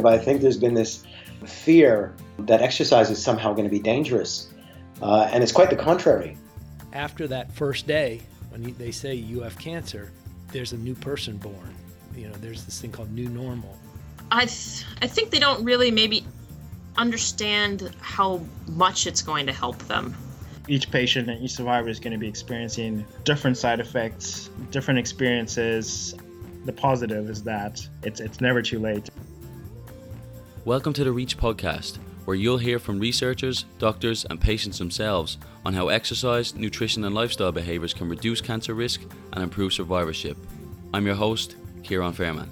[0.00, 1.04] But I think there's been this
[1.46, 4.48] fear that exercise is somehow going to be dangerous.
[5.02, 6.36] Uh, and it's quite the contrary.
[6.92, 10.10] After that first day, when they say you have cancer,
[10.52, 11.74] there's a new person born.
[12.16, 13.76] You know, there's this thing called new normal.
[14.30, 16.24] I, th- I think they don't really maybe
[16.96, 20.14] understand how much it's going to help them.
[20.68, 26.14] Each patient and each survivor is going to be experiencing different side effects, different experiences.
[26.64, 29.08] The positive is that it's, it's never too late.
[30.66, 31.96] Welcome to the REACH podcast,
[32.26, 37.50] where you'll hear from researchers, doctors, and patients themselves on how exercise, nutrition, and lifestyle
[37.50, 39.00] behaviours can reduce cancer risk
[39.32, 40.36] and improve survivorship.
[40.92, 42.50] I'm your host, Ciaran Fairman.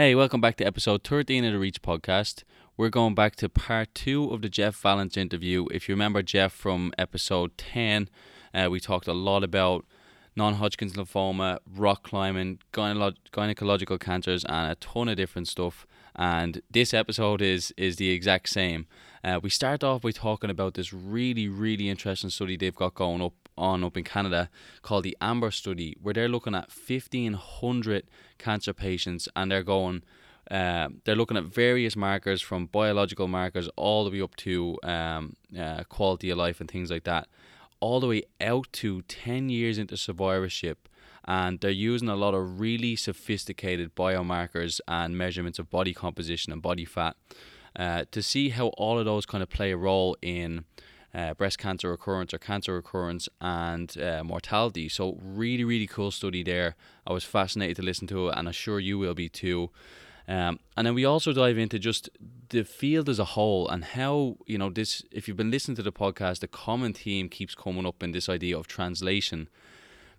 [0.00, 2.44] Hey, welcome back to episode 13 of the Reach podcast.
[2.76, 5.66] We're going back to part two of the Jeff Vallance interview.
[5.72, 8.08] If you remember Jeff from episode 10,
[8.54, 9.84] uh, we talked a lot about
[10.36, 15.84] non Hodgkin's lymphoma, rock climbing, gyne- gynecological cancers, and a ton of different stuff.
[16.14, 18.86] And this episode is, is the exact same.
[19.24, 23.20] Uh, we start off by talking about this really, really interesting study they've got going
[23.20, 24.48] up on up in Canada
[24.82, 28.04] called the Amber Study, where they're looking at 1,500
[28.38, 30.02] cancer patients and they're going.
[30.50, 35.36] Uh, they're looking at various markers from biological markers all the way up to um,
[35.58, 37.28] uh, quality of life and things like that,
[37.80, 40.88] all the way out to 10 years into survivorship.
[41.26, 46.62] And they're using a lot of really sophisticated biomarkers and measurements of body composition and
[46.62, 47.16] body fat
[47.76, 50.64] uh, to see how all of those kind of play a role in
[51.14, 54.88] uh, breast cancer recurrence or cancer recurrence and uh, mortality.
[54.88, 56.76] So, really, really cool study there.
[57.06, 59.70] I was fascinated to listen to it, and I'm sure you will be too.
[60.28, 62.10] Um, and then we also dive into just
[62.50, 65.82] the field as a whole and how, you know, this, if you've been listening to
[65.82, 69.48] the podcast, the common theme keeps coming up in this idea of translation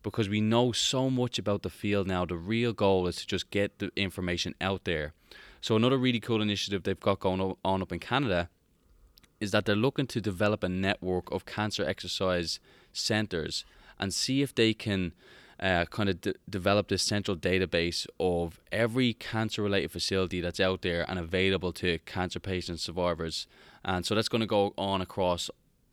[0.02, 2.26] because we know so much about the field now.
[2.26, 5.14] The real goal is to just get the information out there.
[5.62, 8.50] So, another really cool initiative they've got going on up in Canada
[9.40, 12.60] is that they're looking to develop a network of cancer exercise
[12.92, 13.66] centers
[14.00, 15.14] and see if they can
[15.60, 20.82] uh, kind of de- develop this central database of every cancer related facility that's out
[20.82, 23.46] there and available to cancer patient survivors.
[23.84, 25.50] And so that's going to go on across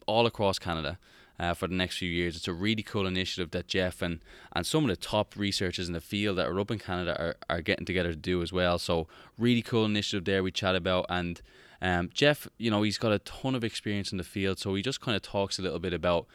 [0.06, 0.98] all across Canada.
[1.38, 2.34] Uh, for the next few years.
[2.34, 4.20] It's a really cool initiative that Jeff and,
[4.54, 7.36] and some of the top researchers in the field that are up in Canada are,
[7.50, 8.78] are getting together to do as well.
[8.78, 9.06] So,
[9.36, 11.04] really cool initiative there we chat about.
[11.10, 11.42] And
[11.82, 14.82] um, Jeff, you know, he's got a ton of experience in the field, so he
[14.82, 16.26] just kind of talks a little bit about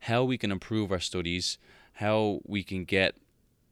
[0.00, 1.58] how we can improve our studies,
[1.94, 3.16] how we can get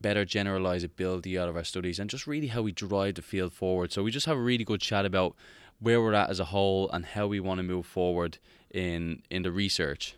[0.00, 3.92] better generalizability out of our studies, and just really how we drive the field forward.
[3.92, 5.34] So we just have a really good chat about
[5.80, 8.38] where we're at as a whole and how we want to move forward
[8.70, 10.16] in in the research.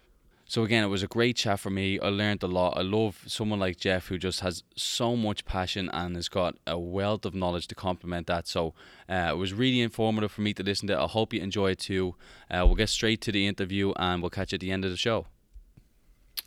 [0.51, 2.01] So again, it was a great chat for me.
[2.01, 2.79] I learned a lot.
[2.79, 6.79] I love someone like Jeff who just has so much passion and has got a
[6.79, 8.49] wealth of knowledge to complement that.
[8.49, 8.73] So
[9.11, 10.99] uh, it was really informative for me to listen to.
[10.99, 12.15] I hope you enjoy it too.
[12.51, 14.91] Uh, we'll get straight to the interview and we'll catch you at the end of
[14.91, 15.27] the show.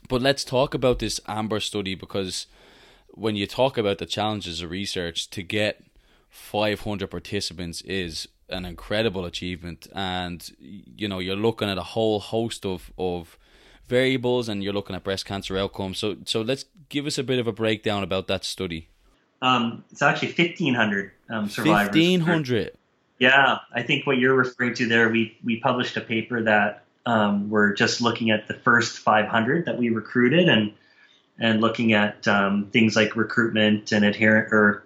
[0.09, 2.47] But let's talk about this Amber study because
[3.09, 5.83] when you talk about the challenges of research, to get
[6.29, 12.65] 500 participants is an incredible achievement and you know you're looking at a whole host
[12.65, 13.37] of of
[13.91, 15.99] variables and you're looking at breast cancer outcomes.
[15.99, 18.87] So so let's give us a bit of a breakdown about that study.
[19.41, 21.95] Um, it's actually 1,500 um, survivors.
[21.95, 22.71] 1,500.
[23.19, 27.49] Yeah, I think what you're referring to there, we we published a paper that um,
[27.49, 30.73] we're just looking at the first 500 that we recruited and
[31.37, 34.83] and looking at um, things like recruitment and adherent or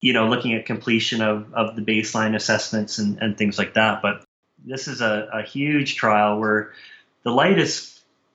[0.00, 4.02] you know looking at completion of, of the baseline assessments and, and things like that.
[4.02, 4.24] But
[4.64, 6.72] this is a, a huge trial where
[7.24, 7.91] the light is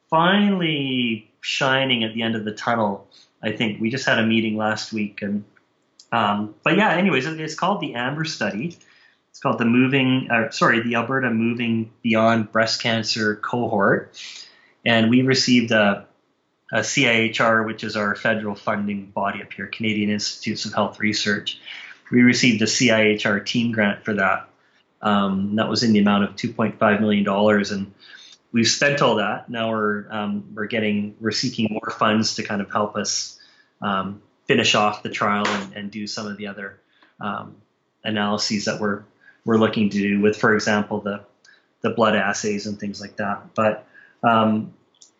[0.10, 3.08] finally shining at the end of the tunnel.
[3.42, 5.44] I think we just had a meeting last week, and
[6.12, 6.94] um, but yeah.
[6.94, 8.78] Anyways, it's called the Amber Study.
[9.30, 14.20] It's called the Moving, uh, sorry, the Alberta Moving Beyond Breast Cancer Cohort,
[14.84, 16.08] and we received a,
[16.72, 21.60] a CIHR, which is our federal funding body up here, Canadian Institutes of Health Research.
[22.12, 24.50] We received a CIHR team grant for that.
[25.04, 27.94] Um, that was in the amount of 2.5 million dollars, and
[28.52, 29.50] we've spent all that.
[29.50, 33.40] Now we're um, we're getting we're seeking more funds to kind of help us
[33.82, 36.80] um, finish off the trial and, and, do some of the other
[37.22, 37.56] um,
[38.04, 39.04] analyses that we're
[39.46, 41.22] we're looking to do with, for example, the
[41.82, 43.54] the blood assays and things like that.
[43.54, 43.86] But
[44.24, 44.74] um,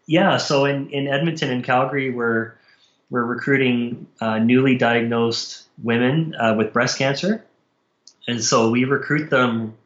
[0.06, 2.56] yeah, so in, in Edmonton and Calgary, we're
[3.10, 7.46] we're recruiting uh, newly diagnosed women uh, with breast cancer,
[8.28, 9.78] and so we recruit them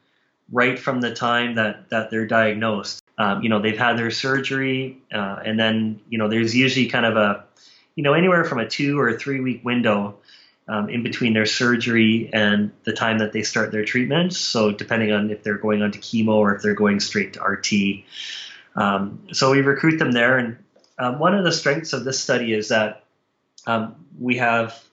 [0.52, 3.01] right from the time that that they're diagnosed.
[3.22, 7.06] Um, you know, they've had their surgery, uh, and then you know, there's usually kind
[7.06, 7.44] of a,
[7.94, 10.18] you know, anywhere from a two or a three week window
[10.68, 14.34] um, in between their surgery and the time that they start their treatment.
[14.34, 17.44] So depending on if they're going on to chemo or if they're going straight to
[17.44, 18.06] RT.
[18.76, 20.58] Um, so we recruit them there, and
[20.98, 23.04] um, one of the strengths of this study is that
[23.68, 24.84] um, we have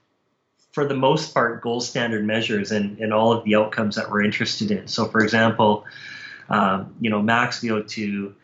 [0.72, 4.22] for the most part, gold standard measures in, in all of the outcomes that we're
[4.22, 4.86] interested in.
[4.86, 5.86] So, for example,
[6.48, 8.34] um, you know, max VO2,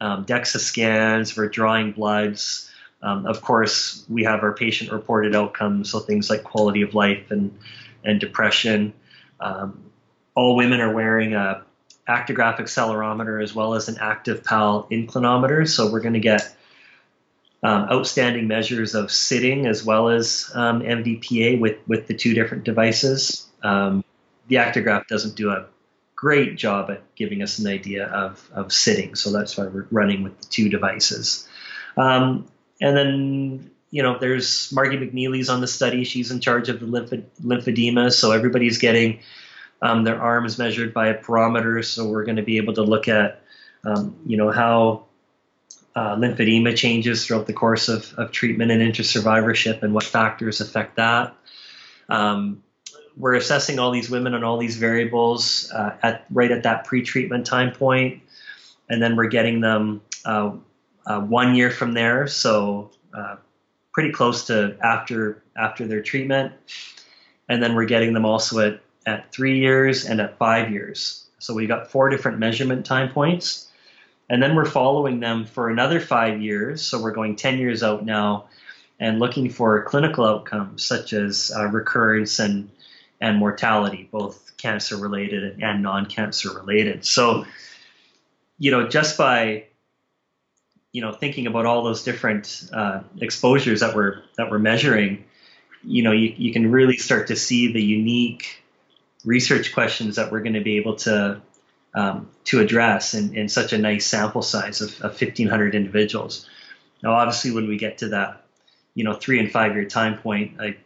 [0.00, 2.70] um, DEXA scans for drawing bloods.
[3.02, 7.30] Um, of course, we have our patient reported outcomes, so things like quality of life
[7.30, 7.56] and,
[8.04, 8.92] and depression.
[9.40, 9.90] Um,
[10.34, 11.64] all women are wearing a
[12.08, 16.54] actigraph accelerometer as well as an active PAL inclinometer, so we're going to get
[17.62, 22.64] um, outstanding measures of sitting as well as um, MVPA with, with the two different
[22.64, 23.46] devices.
[23.62, 24.04] Um,
[24.48, 25.66] the Actigraph doesn't do a
[26.22, 30.22] great job at giving us an idea of, of sitting, so that's why we're running
[30.22, 31.48] with the two devices.
[31.96, 32.46] Um,
[32.80, 36.04] and then, you know, there's Margie McNeely's on the study.
[36.04, 39.18] She's in charge of the lymph- lymphedema, so everybody's getting
[39.82, 43.08] um, their arms measured by a perometer, so we're going to be able to look
[43.08, 43.42] at,
[43.84, 45.06] um, you know, how
[45.96, 50.60] uh, lymphedema changes throughout the course of, of treatment and into survivorship and what factors
[50.60, 51.34] affect that.
[52.08, 52.62] Um,
[53.16, 57.46] we're assessing all these women on all these variables uh, at right at that pre-treatment
[57.46, 58.22] time point,
[58.88, 60.52] and then we're getting them uh,
[61.06, 63.36] uh one year from there, so uh,
[63.92, 66.52] pretty close to after after their treatment,
[67.48, 71.26] and then we're getting them also at at three years and at five years.
[71.38, 73.68] So we've got four different measurement time points
[74.32, 76.80] and then we're following them for another five years.
[76.80, 78.46] So we're going 10 years out now
[78.98, 82.70] and looking for clinical outcomes such as uh, recurrence and,
[83.22, 87.06] and mortality, both cancer related and non cancer related.
[87.06, 87.46] So,
[88.58, 89.66] you know, just by
[90.90, 95.24] you know thinking about all those different uh, exposures that we're that we're measuring,
[95.84, 98.60] you know, you, you can really start to see the unique
[99.24, 101.40] research questions that we're going to be able to
[101.94, 106.48] um, to address in, in such a nice sample size of, of 1,500 individuals.
[107.04, 108.41] Now, obviously, when we get to that,
[108.94, 110.76] you know, three and five year time point, I,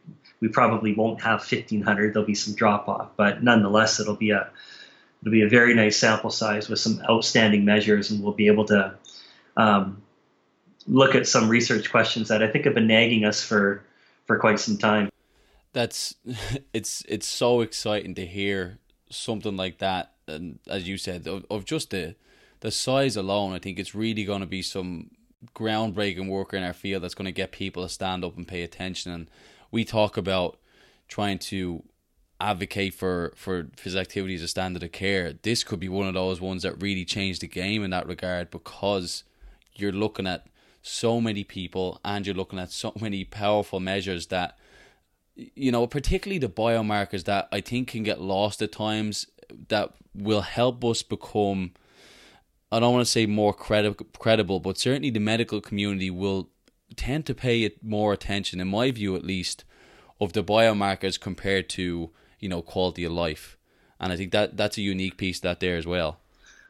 [0.40, 2.14] we probably won't have 1,500.
[2.14, 4.48] There'll be some drop off, but nonetheless, it'll be a
[5.22, 8.66] it'll be a very nice sample size with some outstanding measures, and we'll be able
[8.66, 8.94] to
[9.56, 10.02] um,
[10.86, 13.82] look at some research questions that I think have been nagging us for
[14.26, 15.10] for quite some time.
[15.72, 16.14] That's
[16.72, 18.78] it's it's so exciting to hear
[19.10, 22.14] something like that and as you said, of, of just the
[22.60, 25.10] the size alone, I think it's really going to be some
[25.54, 28.62] groundbreaking work in our field that's going to get people to stand up and pay
[28.62, 29.12] attention.
[29.12, 29.30] And
[29.70, 30.58] we talk about
[31.08, 31.82] trying to
[32.40, 35.32] advocate for for physical activity as a standard of care.
[35.42, 38.50] This could be one of those ones that really change the game in that regard
[38.50, 39.24] because
[39.74, 40.46] you're looking at
[40.82, 44.56] so many people and you're looking at so many powerful measures that
[45.34, 49.26] you know particularly the biomarkers that i think can get lost at times
[49.68, 51.72] that will help us become
[52.70, 56.50] I don't want to say more credi- credible, but certainly the medical community will
[56.96, 59.64] tend to pay it more attention, in my view at least,
[60.20, 63.56] of the biomarkers compared to you know quality of life,
[64.00, 66.18] and I think that that's a unique piece that there as well.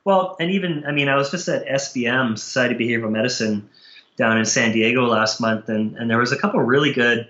[0.04, 3.68] Well, and even I mean, I was just at SBM Society of Behavioral Medicine
[4.16, 7.28] down in San Diego last month, and and there was a couple really good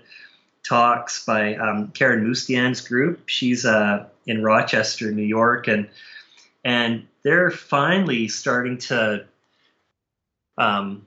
[0.63, 3.27] talks by um, Karen Mustian's group.
[3.27, 5.89] She's uh, in Rochester, New York, and
[6.63, 9.25] and they're finally starting to.
[10.57, 11.05] Um,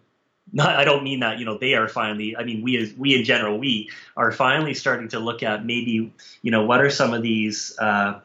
[0.52, 2.36] not, I don't mean that you know they are finally.
[2.36, 6.12] I mean we as we in general we are finally starting to look at maybe
[6.42, 8.20] you know what are some of these uh,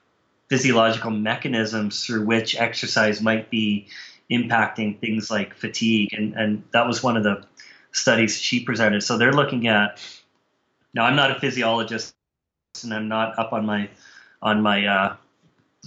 [0.50, 3.88] physiological mechanisms through which exercise might be
[4.30, 7.46] impacting things like fatigue, and and that was one of the
[7.94, 9.04] studies she presented.
[9.04, 10.02] So they're looking at
[10.94, 12.16] now, I'm not a physiologist,
[12.84, 13.90] and I'm not up on my
[14.42, 15.16] on my uh,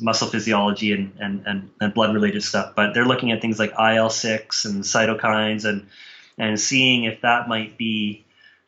[0.00, 3.72] muscle physiology and, and, and, and blood related stuff, but they're looking at things like
[3.78, 5.86] IL six and cytokines and
[6.38, 8.24] and seeing if that might be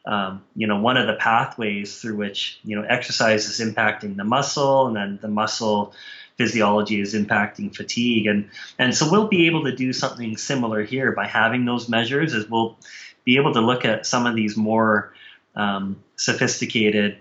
[0.07, 4.25] um, you know one of the pathways through which you know exercise is impacting the
[4.25, 5.93] muscle, and then the muscle
[6.37, 11.13] physiology is impacting fatigue, and and so we'll be able to do something similar here
[11.13, 12.35] by having those measures.
[12.35, 12.77] Is we'll
[13.25, 15.13] be able to look at some of these more
[15.55, 17.19] um, sophisticated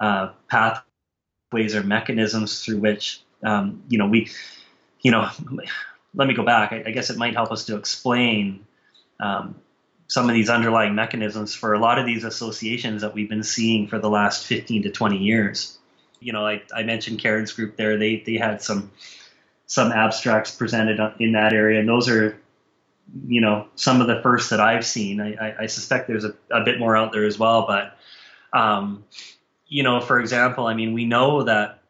[0.00, 4.30] uh, pathways or mechanisms through which um, you know we
[5.00, 5.28] you know
[6.14, 8.66] let me go back I, I, guess it might help us to explain
[9.20, 9.56] um,
[10.08, 13.86] some of these underlying mechanisms for a lot of these associations that we've been seeing
[13.88, 15.78] for the last 15 to 20 years
[16.20, 17.96] You know, I, I mentioned Karen's group there.
[17.98, 18.90] They they had some
[19.66, 22.38] some abstracts presented in that area, and those are
[23.26, 25.20] you know some of the first that I've seen.
[25.20, 27.96] I, I, I suspect there's a, a, bit more out there as well, but
[28.52, 29.04] um,
[29.66, 31.81] you know, for example, I mean, we know that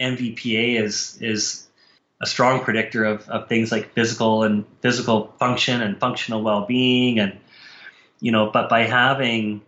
[0.00, 1.66] MVPA is is
[2.20, 7.38] a strong predictor of, of things like physical and physical function and functional well-being and
[8.20, 9.60] you know but by having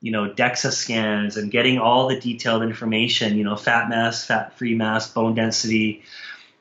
[0.00, 4.56] you know DEXA scans and getting all the detailed information you know fat mass fat
[4.56, 6.02] free mass bone density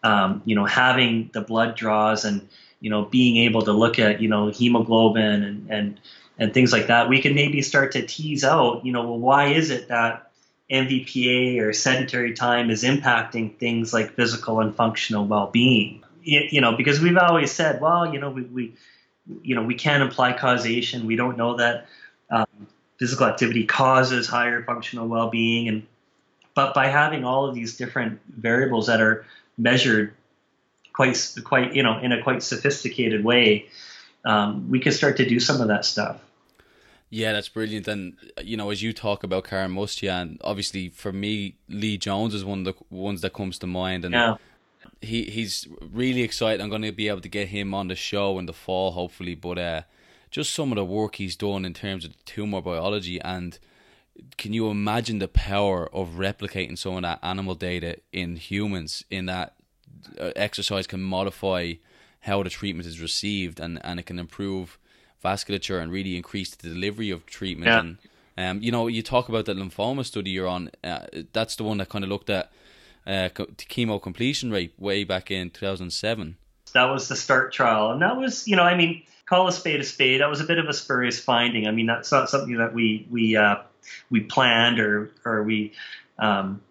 [0.03, 2.47] um, you know having the blood draws and
[2.79, 5.99] you know being able to look at you know hemoglobin and and
[6.37, 9.47] and things like that we can maybe start to tease out you know well why
[9.47, 10.24] is it that
[10.71, 16.03] MVPA or sedentary time is impacting things like physical and functional well-being.
[16.23, 18.73] You know, because we've always said, well, you know, we, we
[19.41, 21.05] you know, we can't imply causation.
[21.05, 21.87] We don't know that
[22.31, 22.47] um,
[22.97, 25.85] physical activity causes higher functional well-being, and
[26.55, 29.25] but by having all of these different variables that are
[29.57, 30.13] measured
[30.93, 33.67] quite, quite, you know, in a quite sophisticated way,
[34.23, 36.24] um, we can start to do some of that stuff.
[37.15, 37.87] Yeah, that's brilliant.
[37.87, 42.33] And you know, as you talk about Karen Mustian, and obviously for me, Lee Jones
[42.33, 44.03] is one of the ones that comes to mind.
[44.03, 44.35] And yeah.
[44.99, 46.59] he he's really excited.
[46.59, 49.33] I'm going to be able to get him on the show in the fall, hopefully.
[49.33, 49.81] But uh,
[50.29, 53.57] just some of the work he's done in terms of tumor biology, and
[54.37, 59.05] can you imagine the power of replicating some of that animal data in humans?
[59.09, 59.55] In that
[60.19, 61.75] uh, exercise can modify
[62.19, 64.77] how the treatment is received, and and it can improve
[65.23, 67.67] vasculature and really increase the delivery of treatment.
[67.67, 67.79] Yeah.
[67.79, 67.97] And
[68.37, 70.71] um, you know, you talk about that lymphoma study you're on.
[70.83, 72.51] Uh, that's the one that kind of looked at
[73.07, 76.37] uh, chemo completion rate way back in 2007.
[76.73, 79.79] That was the START trial, and that was, you know, I mean, call a spade
[79.79, 80.19] a spade.
[80.19, 81.67] That was a bit of a spurious finding.
[81.67, 83.57] I mean, that's not something that we we uh,
[84.09, 85.71] we planned or or we
[86.19, 86.61] um,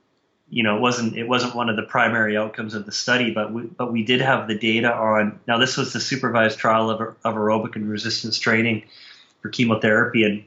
[0.55, 3.53] you know, it wasn't it wasn't one of the primary outcomes of the study, but
[3.53, 5.41] we, but we did have the data on.
[5.49, 8.85] Now, this was the supervised trial of, of aerobic and resistance training
[9.43, 10.45] for chemotherapy, and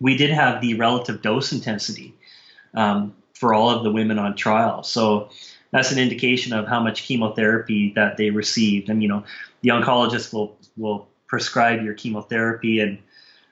[0.00, 2.12] we did have the relative dose intensity
[2.74, 4.82] um, for all of the women on trial.
[4.82, 5.30] So
[5.70, 8.88] that's an indication of how much chemotherapy that they received.
[8.88, 9.22] And you know,
[9.60, 12.98] the oncologist will will prescribe your chemotherapy and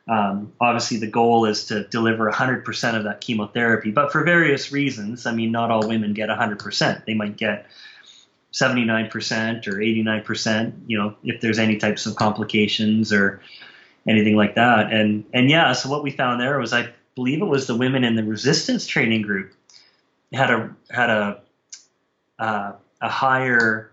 [0.07, 5.25] um, obviously, the goal is to deliver 100% of that chemotherapy, but for various reasons,
[5.25, 7.05] I mean, not all women get 100%.
[7.07, 7.67] They might get
[8.53, 13.41] 79% or 89%, you know, if there's any types of complications or
[14.07, 14.93] anything like that.
[14.93, 18.05] And and yeah, so what we found there was I believe it was the women
[18.05, 19.53] in the resistance training group
[20.33, 21.41] had a had a
[22.39, 23.91] uh, a higher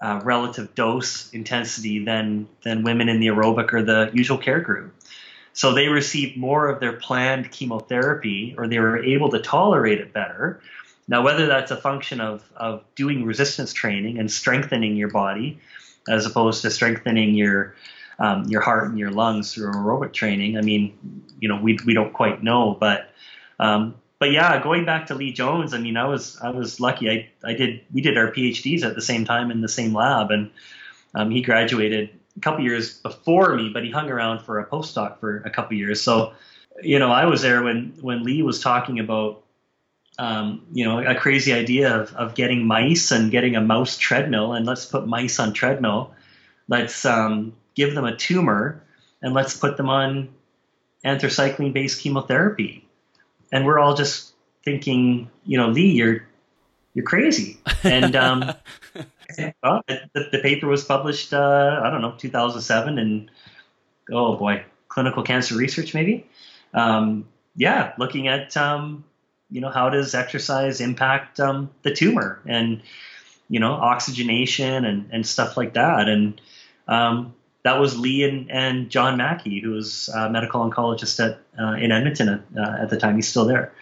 [0.00, 4.94] uh, relative dose intensity than than women in the aerobic or the usual care group.
[5.52, 10.12] So they received more of their planned chemotherapy, or they were able to tolerate it
[10.12, 10.60] better.
[11.08, 15.58] Now, whether that's a function of of doing resistance training and strengthening your body,
[16.08, 17.74] as opposed to strengthening your
[18.18, 21.94] um, your heart and your lungs through aerobic training, I mean, you know, we we
[21.94, 23.10] don't quite know, but
[23.58, 27.10] um, but yeah, going back to Lee Jones, I mean, I was I was lucky.
[27.10, 30.30] I I did we did our PhDs at the same time in the same lab,
[30.30, 30.50] and
[31.14, 35.18] um, he graduated a couple years before me, but he hung around for a postdoc
[35.18, 36.02] for a couple years.
[36.02, 36.34] So,
[36.82, 39.42] you know, I was there when when Lee was talking about.
[40.18, 44.52] Um, you know, a crazy idea of, of getting mice and getting a mouse treadmill,
[44.52, 46.14] and let's put mice on treadmill.
[46.68, 48.84] Let's um, give them a tumor,
[49.22, 50.28] and let's put them on
[51.06, 52.84] anthracycline-based chemotherapy
[53.52, 56.26] and we're all just thinking, you know, Lee, you're
[56.94, 57.58] you're crazy.
[57.84, 58.40] And um,
[59.62, 63.30] well, the, the, paper was published, uh, I don't know, 2007, and
[64.10, 66.26] oh boy, clinical cancer research maybe.
[66.74, 67.26] Um,
[67.56, 69.04] yeah, looking at um,
[69.50, 72.82] you know how does exercise impact um, the tumor and
[73.48, 76.08] you know oxygenation and and stuff like that.
[76.08, 76.40] And
[76.88, 81.74] um, that was Lee and, and John Mackey, who was a medical oncologist at uh,
[81.74, 83.16] in Edmonton at, uh, at the time.
[83.16, 83.72] He's still there,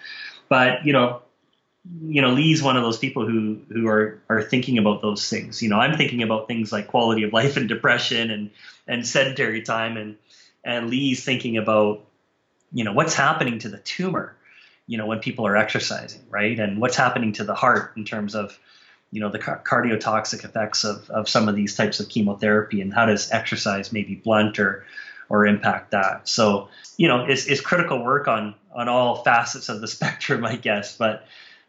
[0.49, 1.23] but you know,
[2.02, 5.62] you know, Lee's one of those people who who are are thinking about those things.
[5.62, 8.50] You know, I'm thinking about things like quality of life and depression and
[8.87, 10.16] and sedentary time, and
[10.64, 12.04] and Lee's thinking about
[12.73, 14.37] you know what's happening to the tumor,
[14.87, 18.35] you know, when people are exercising, right, and what's happening to the heart in terms
[18.35, 18.58] of
[19.11, 23.07] you know the cardiotoxic effects of, of some of these types of chemotherapy and how
[23.07, 24.85] does exercise maybe blunt or
[25.29, 29.81] or impact that so you know it's, it's critical work on on all facets of
[29.81, 31.27] the spectrum i guess but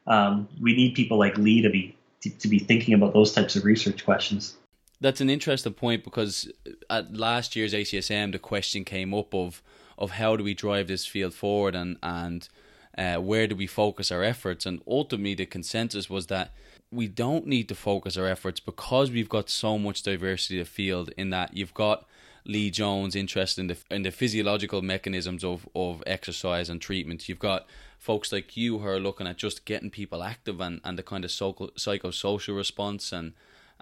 [0.08, 3.56] um, we need people like lee to be to, to be thinking about those types
[3.56, 4.56] of research questions
[5.02, 6.52] that's an interesting point because
[6.90, 9.62] at last year's ACSM the question came up of
[9.98, 12.50] of how do we drive this field forward and and
[12.98, 14.66] Uh, where do we focus our efforts?
[14.66, 16.52] And ultimately, the consensus was that
[16.92, 21.12] we don't need to focus our efforts because we've got so much diversity of field.
[21.18, 22.08] In that you've got
[22.46, 27.30] Lee Jones interested in the in the physiological mechanisms of, of exercise and treatment.
[27.30, 27.68] You've got
[27.98, 31.24] folks like you who are looking at just getting people active and, and the kind
[31.26, 33.34] of psycho, psychosocial response and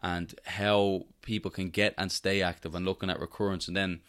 [0.04, 3.68] and how people can get and stay active and looking at recurrence.
[3.68, 4.02] And then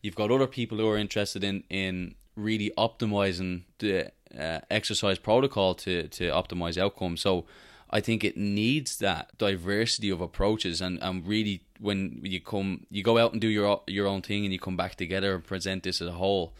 [0.00, 5.74] you've got other people who are interested in in really optimizing the uh, exercise protocol
[5.76, 7.22] to to optimize outcomes.
[7.22, 7.46] So
[7.92, 13.02] I think it needs that diversity of approaches and, and really when you come you
[13.02, 15.82] go out and do your your own thing and you come back together and present
[15.82, 16.54] this as a whole,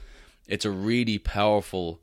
[0.47, 2.01] it's a really powerful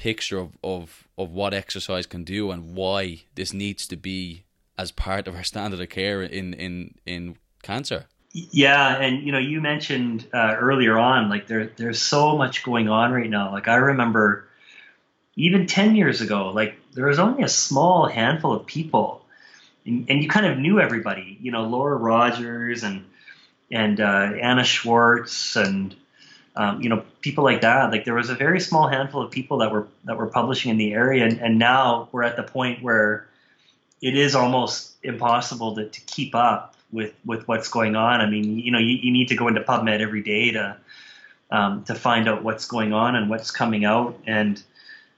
[0.00, 4.44] picture of, of, of what exercise can do and why this needs to be
[4.78, 8.06] as part of our standard of care in, in, in cancer.
[8.32, 12.88] Yeah, and you know, you mentioned uh, earlier on, like there, there's so much going
[12.88, 13.52] on right now.
[13.52, 14.48] Like I remember,
[15.36, 19.24] even ten years ago, like there was only a small handful of people,
[19.84, 21.38] and, and you kind of knew everybody.
[21.40, 23.04] You know, Laura Rogers and
[23.70, 25.94] and uh, Anna Schwartz and
[26.56, 27.90] um, you know people like that.
[27.90, 30.78] Like there was a very small handful of people that were that were publishing in
[30.78, 33.28] the area, and, and now we're at the point where
[34.02, 38.20] it is almost impossible to, to keep up with with what's going on.
[38.20, 40.76] I mean, you know, you, you need to go into PubMed every day to
[41.50, 44.60] um, to find out what's going on and what's coming out, and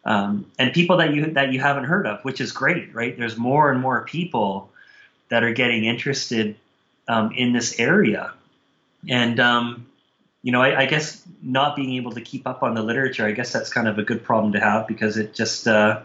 [0.04, 3.16] um, and people that you that you haven't heard of, which is great, right?
[3.16, 4.70] There's more and more people
[5.28, 6.56] that are getting interested
[7.08, 8.32] um, in this area,
[9.08, 9.86] and um,
[10.42, 13.32] you know, I, I, guess not being able to keep up on the literature, I
[13.32, 16.02] guess that's kind of a good problem to have because it just, uh,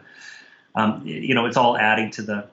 [0.75, 2.47] um, you know, it's all adding to the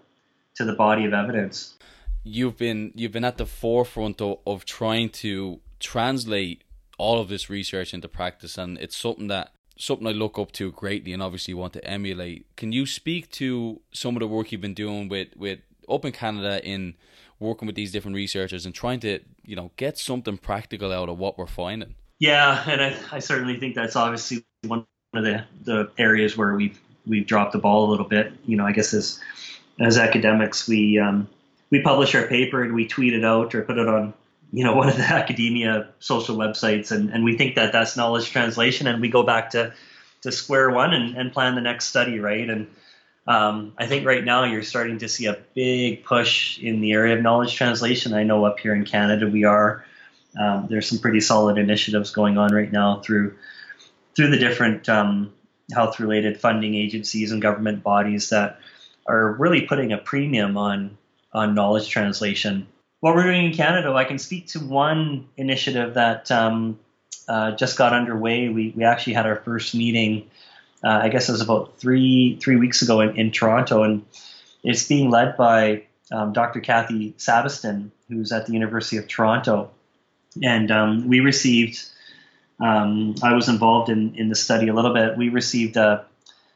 [0.56, 1.74] to the body of evidence.
[2.22, 6.64] You've been you've been at the forefront of, of trying to translate
[6.96, 10.72] all of this research into practice, and it's something that something I look up to
[10.72, 12.46] greatly, and obviously want to emulate.
[12.56, 16.12] Can you speak to some of the work you've been doing with with up in
[16.12, 16.94] Canada in
[17.38, 21.18] working with these different researchers and trying to you know get something practical out of
[21.18, 25.90] what we're finding yeah and i, I certainly think that's obviously one of the, the
[25.98, 29.20] areas where we've we've dropped the ball a little bit you know i guess as
[29.80, 31.28] as academics we um,
[31.70, 34.14] we publish our paper and we tweet it out or put it on
[34.54, 38.30] you know one of the academia social websites and, and we think that that's knowledge
[38.30, 39.72] translation and we go back to
[40.22, 42.68] to square one and, and plan the next study right and
[43.26, 47.16] um, I think right now you're starting to see a big push in the area
[47.16, 48.12] of knowledge translation.
[48.12, 49.84] I know up here in Canada we are.
[50.38, 53.36] Um, there's some pretty solid initiatives going on right now through
[54.14, 55.32] through the different um,
[55.72, 58.60] health-related funding agencies and government bodies that
[59.06, 60.98] are really putting a premium on
[61.32, 62.66] on knowledge translation.
[63.04, 66.78] What we're doing in Canada, I can speak to one initiative that um,
[67.28, 68.48] uh, just got underway.
[68.48, 70.30] We we actually had our first meeting
[70.84, 74.04] uh, I guess it was about three three weeks ago in, in Toronto, and
[74.62, 76.60] it's being led by um, Dr.
[76.60, 79.70] Kathy Sabiston, who's at the University of Toronto,
[80.42, 81.82] and um, we received.
[82.58, 85.16] Um, I was involved in in the study a little bit.
[85.16, 86.02] We received uh,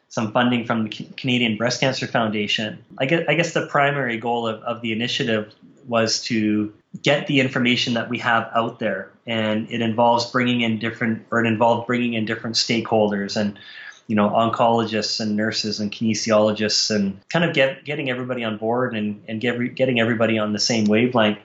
[0.09, 2.85] some funding from the Canadian Breast Cancer Foundation.
[2.99, 5.55] I guess, I guess the primary goal of, of the initiative
[5.87, 10.79] was to get the information that we have out there, and it involves bringing in
[10.79, 13.59] different, or it involved bringing in different stakeholders and
[14.07, 18.97] you know oncologists and nurses and kinesiologists and kind of get getting everybody on board
[18.97, 21.39] and and get, getting everybody on the same wavelength.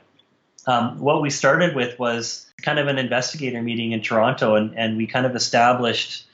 [0.66, 4.96] Um, what we started with was kind of an investigator meeting in Toronto, and, and
[4.96, 6.26] we kind of established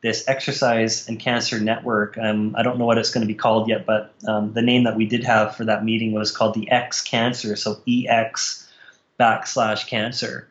[0.00, 2.16] this exercise and cancer network.
[2.18, 4.84] Um, I don't know what it's going to be called yet, but um, the name
[4.84, 8.68] that we did have for that meeting was called the X Cancer, so EX
[9.18, 10.48] backslash cancer.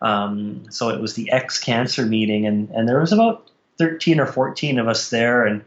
[0.00, 4.26] Um, so it was the X Cancer meeting, and, and there was about 13 or
[4.26, 5.44] 14 of us there.
[5.44, 5.64] And,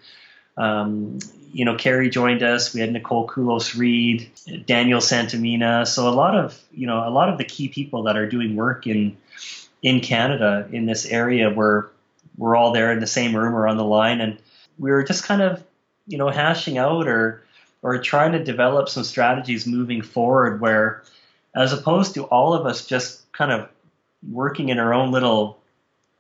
[0.55, 1.19] um,
[1.51, 2.73] you know, Kerry joined us.
[2.73, 4.29] We had Nicole Culos-Reed,
[4.65, 5.85] Daniel Santa Mina.
[5.85, 8.55] So a lot of, you know, a lot of the key people that are doing
[8.55, 9.17] work in,
[9.81, 11.91] in Canada in this area were,
[12.37, 14.21] we're all there in the same room or on the line.
[14.21, 14.37] And
[14.77, 15.63] we were just kind of,
[16.07, 17.43] you know, hashing out or,
[17.81, 21.03] or trying to develop some strategies moving forward where,
[21.55, 23.69] as opposed to all of us just kind of
[24.29, 25.59] working in our own little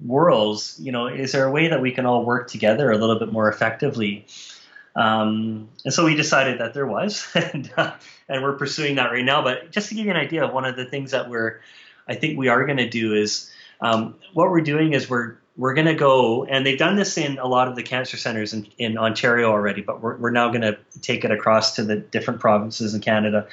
[0.05, 3.19] worlds, you know, is there a way that we can all work together a little
[3.19, 4.25] bit more effectively?
[4.95, 7.93] Um, and so we decided that there was, and, uh,
[8.27, 9.43] and we're pursuing that right now.
[9.43, 11.59] But just to give you an idea, of one of the things that we're,
[12.07, 15.73] I think we are going to do is, um, what we're doing is we're we're
[15.73, 18.67] going to go, and they've done this in a lot of the cancer centers in,
[18.77, 22.39] in Ontario already, but we're, we're now going to take it across to the different
[22.39, 23.47] provinces in Canada.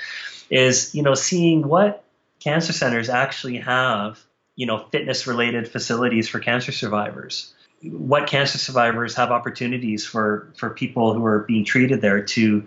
[0.50, 2.04] Is you know seeing what
[2.40, 4.20] cancer centers actually have
[4.56, 7.54] you know fitness related facilities for cancer survivors
[7.90, 12.66] what cancer survivors have opportunities for for people who are being treated there to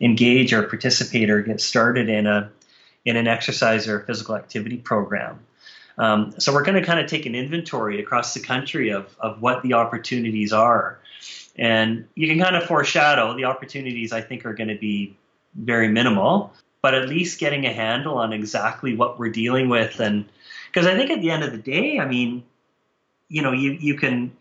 [0.00, 2.50] engage or participate or get started in a
[3.04, 5.38] in an exercise or physical activity program.
[5.98, 9.40] Um, so we're going to kind of take an inventory across the country of of
[9.40, 10.98] what the opportunities are,
[11.56, 14.12] and you can kind of foreshadow the opportunities.
[14.12, 15.16] I think are going to be
[15.54, 20.26] very minimal, but at least getting a handle on exactly what we're dealing with, and
[20.70, 22.44] because I think at the end of the day, I mean,
[23.28, 24.36] you know, you you can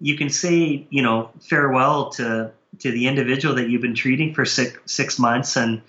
[0.00, 4.44] you can say you know farewell to to the individual that you've been treating for
[4.44, 5.82] six six months and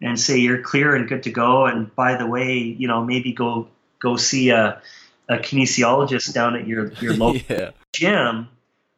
[0.00, 3.32] and say you're clear and good to go and by the way you know maybe
[3.32, 4.80] go go see a,
[5.28, 7.70] a kinesiologist down at your your local yeah.
[7.92, 8.48] gym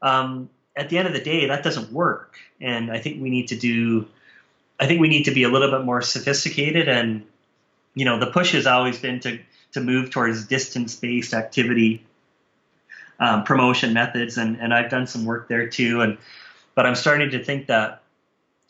[0.02, 3.48] um, at the end of the day that doesn't work and i think we need
[3.48, 4.06] to do
[4.78, 7.24] i think we need to be a little bit more sophisticated and
[7.94, 9.38] you know the push has always been to
[9.72, 12.04] to move towards distance based activity
[13.20, 16.00] um, promotion methods, and, and I've done some work there too.
[16.02, 16.18] And
[16.74, 18.02] but I'm starting to think that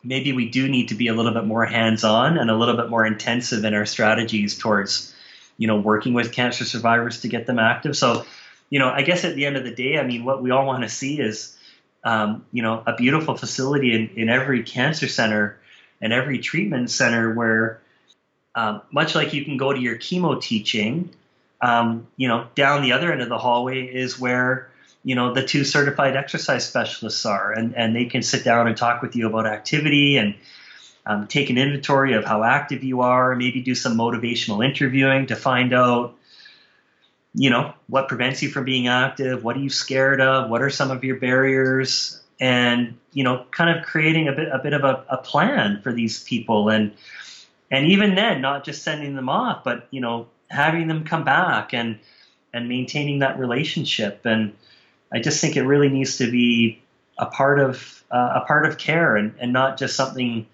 [0.03, 2.89] maybe we do need to be a little bit more hands-on and a little bit
[2.89, 5.15] more intensive in our strategies towards,
[5.59, 7.97] you know, working with cancer survivors to get them active.
[7.97, 8.25] So,
[8.71, 10.65] you know, I guess at the end of the day, I mean, what we all
[10.65, 11.57] want to see is,
[12.05, 15.59] um, you know, a beautiful facility in, in every cancer center
[16.01, 17.81] and every treatment center where,
[18.55, 21.11] um, much like you can go to your chemo teaching
[21.61, 24.71] um, you know, down the other end of the hallway is where
[25.05, 28.77] you know the two certified exercise specialists are, and and they can sit down and
[28.77, 30.35] talk with you about activity and
[31.09, 35.37] um, take an inventory of how active you are, maybe do some motivational interviewing to
[35.37, 36.15] find out,
[37.35, 40.69] you know, what prevents you from being active, what are you scared of, what are
[40.69, 44.85] some of your barriers, and you know, kind of creating a bit a bit of
[44.85, 46.93] a, a plan for these people, and
[47.71, 51.73] and even then, not just sending them off, but you know, having them come back
[51.73, 51.99] and
[52.53, 54.27] and maintaining that relationship.
[54.27, 54.53] And
[55.11, 56.83] I just think it really needs to be
[57.19, 60.47] a part of uh, a part of care and, and not just something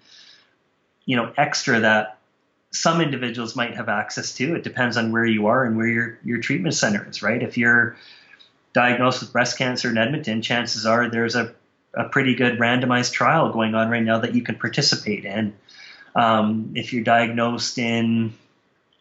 [1.05, 2.17] you know extra that
[2.71, 4.55] some individuals might have access to.
[4.55, 7.41] It depends on where you are and where your your treatment center is, right?
[7.41, 7.95] If you're
[8.73, 11.53] diagnosed with breast cancer in Edmonton, chances are there's a,
[11.93, 15.53] a pretty good randomized trial going on right now that you can participate in.
[16.15, 18.33] Um, if you're diagnosed in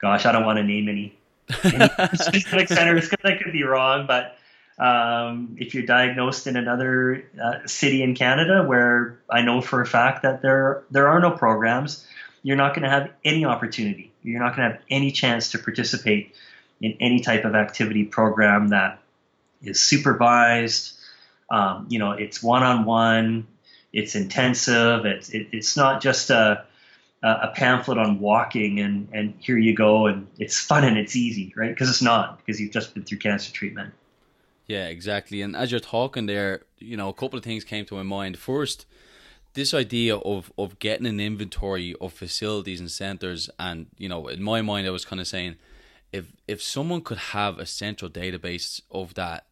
[0.05, 1.17] gosh, I don't want to name any,
[1.65, 4.07] any specific centers because I could be wrong.
[4.07, 4.37] But
[4.79, 9.87] um, if you're diagnosed in another uh, city in Canada where I know for a
[9.87, 12.07] fact that there there are no programs,
[12.43, 14.13] you're not going to have any opportunity.
[14.23, 16.35] You're not going to have any chance to participate
[16.81, 19.01] in any type of activity program that
[19.63, 20.99] is supervised.
[21.51, 23.47] Um, you know, it's one on one.
[23.93, 25.07] It's intensive.
[25.07, 26.65] It's it, it's not just a
[27.23, 31.55] a pamphlet on walking and and here you go and it's fun and it's easy
[31.57, 33.95] right because it's not because you've just been through cancer treatment
[34.67, 37.95] yeah exactly and as you're talking there you know a couple of things came to
[37.95, 38.87] my mind first
[39.55, 44.43] this idea of of getting an inventory of facilities and centers and you know in
[44.43, 45.57] my mind i was kind of saying
[46.13, 49.47] if if someone could have a central database of that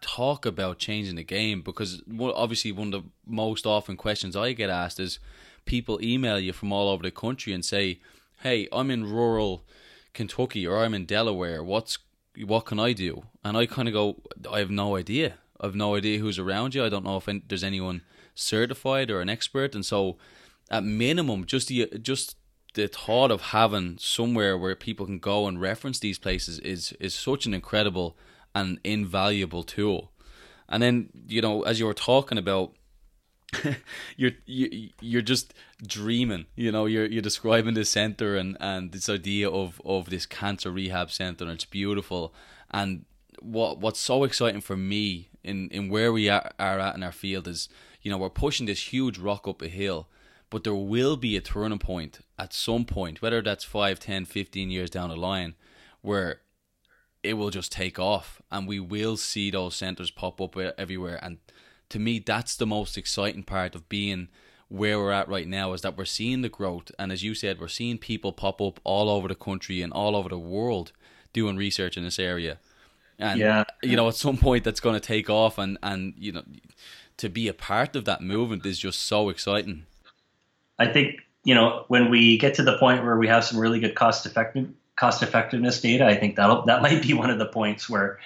[0.00, 4.70] talk about changing the game because obviously one of the most often questions i get
[4.70, 5.18] asked is
[5.64, 8.00] people email you from all over the country and say,
[8.42, 9.64] "Hey, I'm in rural
[10.12, 11.62] Kentucky or I'm in Delaware.
[11.62, 11.98] What's
[12.44, 14.16] what can I do?" And I kind of go,
[14.50, 15.38] "I have no idea.
[15.60, 16.84] I have no idea who's around you.
[16.84, 18.02] I don't know if there's anyone
[18.34, 20.18] certified or an expert." And so,
[20.70, 22.36] at minimum, just the just
[22.74, 27.14] the thought of having somewhere where people can go and reference these places is is
[27.14, 28.16] such an incredible
[28.54, 30.12] and invaluable tool.
[30.68, 32.72] And then, you know, as you were talking about
[34.16, 35.54] you're you, you're just
[35.86, 40.26] dreaming you know you're you're describing this center and and this idea of of this
[40.26, 42.34] cancer rehab center and it's beautiful.
[42.70, 43.04] And
[43.40, 47.12] what what's so exciting for me in in where we are, are at in our
[47.12, 47.68] field is
[48.02, 50.08] you know we're pushing this huge rock up a hill
[50.50, 54.70] but there will be a turning point at some point whether that's 5 10 15
[54.70, 55.54] years down the line
[56.00, 56.40] where
[57.22, 61.38] it will just take off and we will see those centers pop up everywhere and
[61.90, 64.28] to me, that's the most exciting part of being
[64.68, 66.90] where we're at right now is that we're seeing the growth.
[66.98, 70.16] And as you said, we're seeing people pop up all over the country and all
[70.16, 70.92] over the world
[71.32, 72.58] doing research in this area.
[73.18, 73.64] And, yeah.
[73.82, 75.58] you know, at some point that's going to take off.
[75.58, 76.42] And, and, you know,
[77.18, 79.86] to be a part of that movement is just so exciting.
[80.78, 83.78] I think, you know, when we get to the point where we have some really
[83.78, 87.46] good cost effective cost effectiveness data, I think that that might be one of the
[87.46, 88.18] points where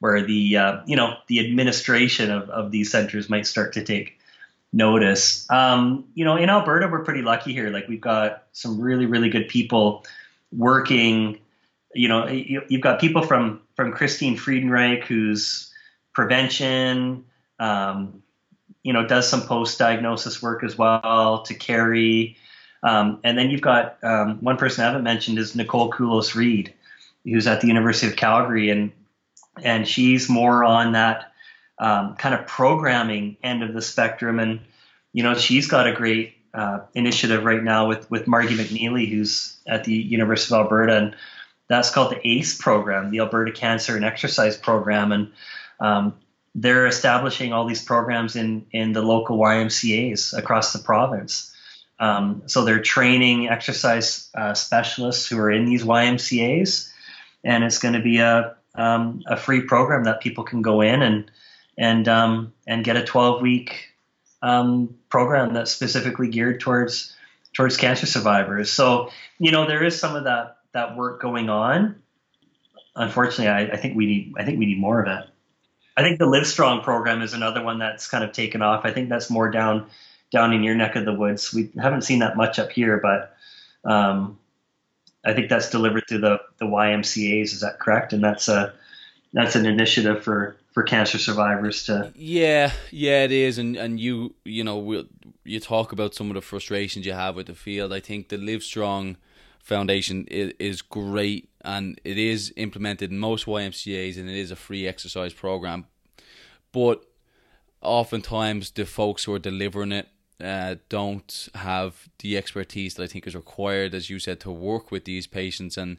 [0.00, 4.18] where the uh, you know the administration of, of these centers might start to take
[4.72, 5.50] notice.
[5.50, 7.70] Um, you know, in Alberta, we're pretty lucky here.
[7.70, 10.04] Like we've got some really really good people
[10.52, 11.38] working.
[11.94, 15.72] You know, you, have got people from from Christine Friedenreich, who's
[16.12, 17.24] prevention.
[17.58, 18.22] Um,
[18.82, 22.36] you know, does some post-diagnosis work as well to Kerry.
[22.84, 26.72] Um, and then you've got um, one person I haven't mentioned is Nicole Culos-Reed,
[27.24, 28.92] who's at the University of Calgary, and
[29.62, 31.32] and she's more on that
[31.78, 34.38] um, kind of programming end of the spectrum.
[34.38, 34.60] And
[35.12, 39.56] you know, she's got a great uh, initiative right now with with Margie McNeely, who's
[39.66, 41.16] at the University of Alberta, and
[41.68, 45.32] that's called the ACE program, the Alberta Cancer and Exercise Program, and
[45.80, 46.14] um,
[46.54, 51.52] they're establishing all these programs in in the local YMCA's across the province.
[51.98, 56.92] Um, so they're training exercise uh, specialists who are in these YMCA's,
[57.44, 61.02] and it's going to be a um, a free program that people can go in
[61.02, 61.30] and
[61.78, 63.90] and um, and get a 12 week
[64.42, 67.14] um, program that's specifically geared towards
[67.54, 68.70] towards cancer survivors.
[68.70, 72.02] So you know there is some of that that work going on.
[72.94, 75.28] Unfortunately, I, I think we need I think we need more of it.
[75.96, 78.84] I think the Live Strong program is another one that's kind of taken off.
[78.84, 79.86] I think that's more down
[80.30, 81.52] down in your neck of the woods.
[81.54, 83.36] We haven't seen that much up here, but
[83.90, 84.38] um,
[85.26, 87.52] I think that's delivered through the the YMCA's.
[87.52, 88.12] Is that correct?
[88.12, 88.72] And that's a
[89.32, 92.12] that's an initiative for for cancer survivors to.
[92.14, 95.06] Yeah, yeah, it is, and and you you know we'll,
[95.44, 97.92] you talk about some of the frustrations you have with the field.
[97.92, 99.16] I think the Live Strong
[99.58, 104.56] Foundation is, is great, and it is implemented in most YMCA's, and it is a
[104.56, 105.86] free exercise program,
[106.70, 107.04] but
[107.82, 110.08] oftentimes the folks who are delivering it
[110.42, 114.90] uh, don't have the expertise that I think is required, as you said, to work
[114.90, 115.76] with these patients.
[115.76, 115.96] And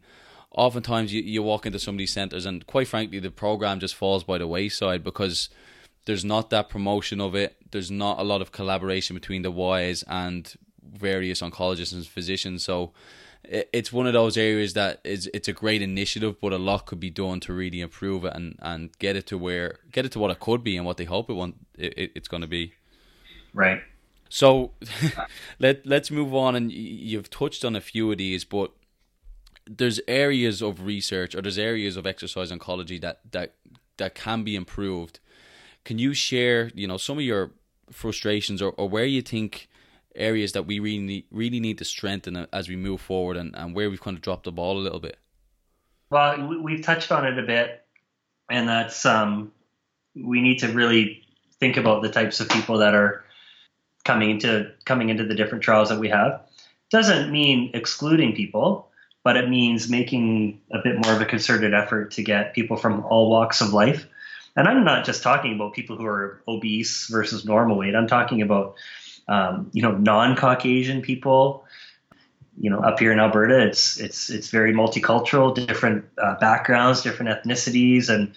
[0.51, 3.95] oftentimes you, you walk into some of these centres, and quite frankly, the program just
[3.95, 5.49] falls by the wayside because
[6.05, 7.57] there's not that promotion of it.
[7.71, 12.63] There's not a lot of collaboration between the Ys and various oncologists and physicians.
[12.63, 12.93] So
[13.43, 16.99] it's one of those areas that is it's a great initiative, but a lot could
[16.99, 20.19] be done to really improve it and, and get it to where get it to
[20.19, 22.73] what it could be and what they hope it want it, it's going to be.
[23.53, 23.81] Right.
[24.29, 24.71] So
[25.59, 28.71] let let's move on, and you've touched on a few of these, but
[29.69, 33.55] there's areas of research or there's areas of exercise oncology that that
[33.97, 35.19] that can be improved.
[35.83, 37.51] Can you share, you know, some of your
[37.91, 39.69] frustrations or, or where you think
[40.15, 43.73] areas that we really need, really need to strengthen as we move forward and, and
[43.73, 45.17] where we've kind of dropped the ball a little bit?
[46.09, 47.85] Well, we've touched on it a bit,
[48.49, 49.51] and that's um,
[50.15, 51.23] we need to really
[51.59, 53.25] think about the types of people that are
[54.07, 56.41] coming into coming into the different trials that we have.
[56.89, 58.89] Doesn't mean excluding people,
[59.23, 63.03] but it means making a bit more of a concerted effort to get people from
[63.03, 64.07] all walks of life.
[64.55, 67.93] And I'm not just talking about people who are obese versus normal weight.
[67.93, 68.75] I'm talking about
[69.27, 71.65] um, you know non-Caucasian people.
[72.59, 77.29] You know, up here in Alberta, it's it's it's very multicultural, different uh, backgrounds, different
[77.29, 78.33] ethnicities, and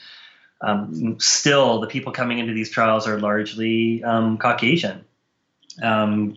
[0.61, 5.05] um, still the people coming into these trials are largely um, Caucasian
[5.83, 6.37] um,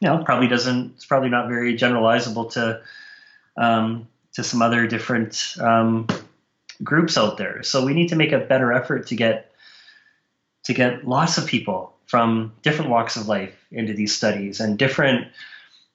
[0.00, 0.94] you know, probably doesn't.
[0.96, 2.82] It's probably not very generalizable to
[3.56, 6.06] um, to some other different um,
[6.82, 7.62] groups out there.
[7.62, 9.52] So we need to make a better effort to get
[10.64, 15.28] to get lots of people from different walks of life into these studies and different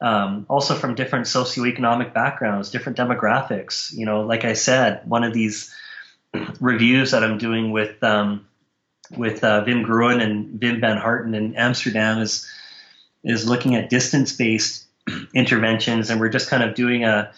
[0.01, 3.93] um, also from different socioeconomic backgrounds, different demographics.
[3.93, 5.73] You know, like I said, one of these
[6.59, 8.47] reviews that I'm doing with um,
[9.15, 12.47] with uh, Wim Groen and Wim van Harten in Amsterdam is
[13.25, 14.85] is looking at distance based
[15.33, 17.31] interventions, and we're just kind of doing a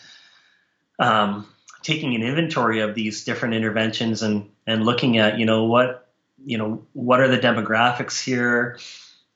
[1.00, 1.48] um,
[1.82, 6.08] taking an inventory of these different interventions and and looking at you know what
[6.46, 8.78] you know what are the demographics here.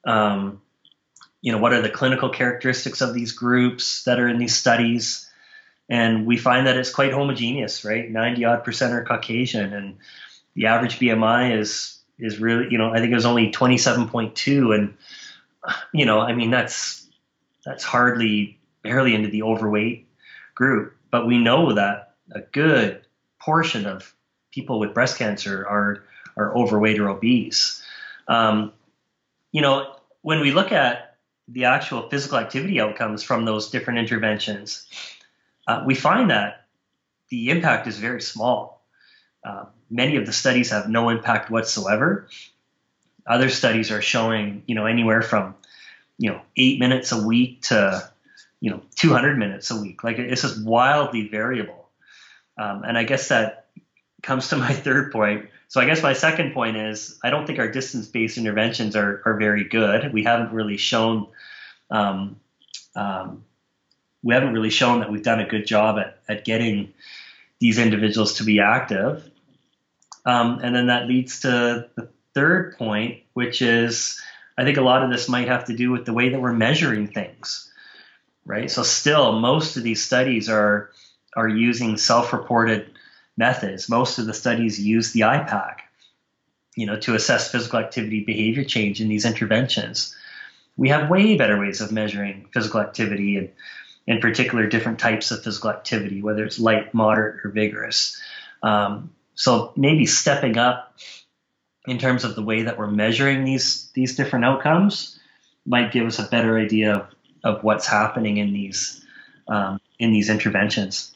[0.05, 0.61] Um,
[1.41, 5.27] you know what are the clinical characteristics of these groups that are in these studies
[5.89, 9.97] and we find that it's quite homogeneous right 90 odd percent are caucasian and
[10.55, 14.93] the average bmi is is really you know i think it was only 27.2 and
[15.93, 17.07] you know, I mean, that's
[17.65, 20.07] that's hardly barely into the overweight
[20.55, 23.01] group, but we know that a good
[23.39, 24.13] portion of
[24.51, 26.03] people with breast cancer are
[26.37, 27.83] are overweight or obese.
[28.27, 28.73] Um,
[29.51, 34.87] you know, when we look at the actual physical activity outcomes from those different interventions,
[35.67, 36.65] uh, we find that
[37.29, 38.85] the impact is very small.
[39.43, 42.27] Uh, many of the studies have no impact whatsoever,
[43.27, 45.55] other studies are showing, you know, anywhere from,
[46.17, 48.09] you know, eight minutes a week to,
[48.59, 50.03] you know, 200 minutes a week.
[50.03, 51.89] Like it's just wildly variable.
[52.57, 53.67] Um, and I guess that
[54.21, 55.49] comes to my third point.
[55.67, 59.37] So I guess my second point is I don't think our distance-based interventions are, are
[59.37, 60.11] very good.
[60.13, 61.27] We haven't really shown,
[61.89, 62.37] um,
[62.95, 63.45] um,
[64.21, 66.93] we haven't really shown that we've done a good job at, at getting
[67.59, 69.29] these individuals to be active.
[70.25, 74.21] Um, and then that leads to the third point, which is
[74.57, 76.53] I think a lot of this might have to do with the way that we're
[76.53, 77.71] measuring things,
[78.45, 78.69] right?
[78.69, 80.91] So still, most of these studies are
[81.35, 82.91] are using self-reported
[83.37, 83.89] methods.
[83.89, 85.77] Most of the studies use the IPAQ,
[86.75, 90.15] you know, to assess physical activity behavior change in these interventions.
[90.75, 93.49] We have way better ways of measuring physical activity and
[94.07, 98.19] in particular different types of physical activity, whether it's light, moderate, or vigorous.
[98.63, 100.95] Um, so maybe stepping up
[101.87, 105.19] in terms of the way that we're measuring these these different outcomes
[105.65, 107.07] might give us a better idea of,
[107.43, 109.03] of what's happening in these
[109.47, 111.15] um, in these interventions.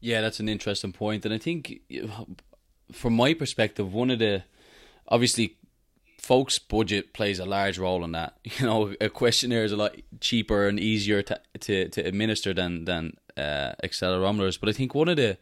[0.00, 1.80] Yeah, that's an interesting point, and I think
[2.92, 4.44] from my perspective, one of the
[5.08, 5.56] obviously
[6.18, 8.38] folks' budget plays a large role in that.
[8.58, 12.84] You know, a questionnaire is a lot cheaper and easier to to, to administer than
[12.84, 14.58] than uh, accelerometers.
[14.58, 15.38] But I think one of the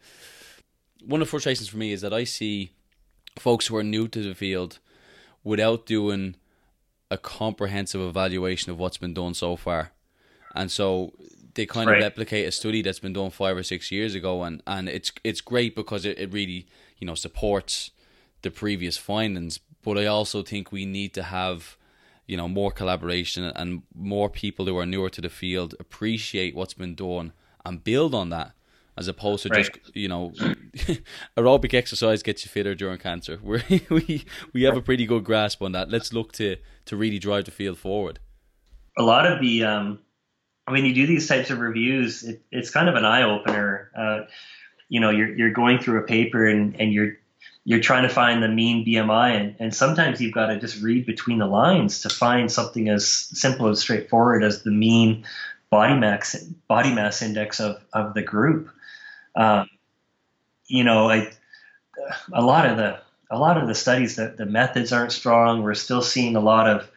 [1.05, 2.71] one of the frustrations for me is that I see
[3.39, 4.79] folks who are new to the field
[5.43, 6.35] without doing
[7.09, 9.91] a comprehensive evaluation of what's been done so far.
[10.55, 11.13] And so
[11.53, 11.97] they kind right.
[11.97, 15.11] of replicate a study that's been done five or six years ago and, and it's
[15.23, 16.67] it's great because it, it really,
[16.97, 17.91] you know, supports
[18.41, 19.59] the previous findings.
[19.83, 21.77] But I also think we need to have,
[22.27, 26.73] you know, more collaboration and more people who are newer to the field appreciate what's
[26.73, 27.33] been done
[27.65, 28.53] and build on that
[28.97, 29.65] as opposed to right.
[29.65, 30.31] just you know
[31.37, 33.39] aerobic exercise gets you fitter during cancer.
[33.43, 35.89] we we we have a pretty good grasp on that.
[35.89, 38.19] Let's look to to really drive the field forward.
[38.97, 39.99] A lot of the um,
[40.67, 43.91] when you do these types of reviews, it, it's kind of an eye opener.
[43.95, 44.19] Uh,
[44.89, 47.13] you know, you're you're going through a paper and and you're
[47.63, 51.05] you're trying to find the mean BMI, and, and sometimes you've got to just read
[51.05, 55.25] between the lines to find something as simple and straightforward as the mean
[55.69, 56.35] body mass
[56.67, 58.69] body mass index of, of the group.
[59.35, 59.69] Um,
[60.67, 61.31] you know, I,
[62.33, 65.63] a lot of the a lot of the studies that the methods aren't strong.
[65.63, 66.91] We're still seeing a lot of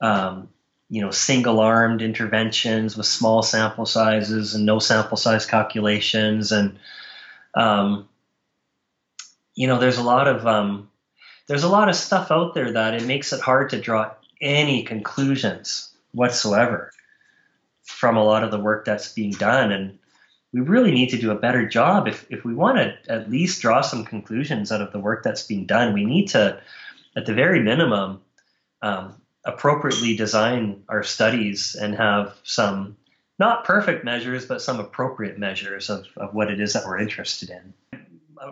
[0.00, 0.48] um,
[0.92, 6.78] you know single armed interventions with small sample sizes and no sample size calculations and
[7.54, 8.06] um,
[9.54, 10.90] you know there's a lot of um,
[11.46, 14.10] there's a lot of stuff out there that it makes it hard to draw
[14.42, 16.92] any conclusions whatsoever
[17.84, 19.98] from a lot of the work that's being done and
[20.52, 23.62] we really need to do a better job if, if we want to at least
[23.62, 25.94] draw some conclusions out of the work that's being done.
[25.94, 26.60] We need to
[27.16, 28.20] at the very minimum
[28.82, 32.96] um, appropriately design our studies and have some
[33.38, 37.50] not perfect measures but some appropriate measures of, of what it is that we're interested
[37.50, 37.72] in.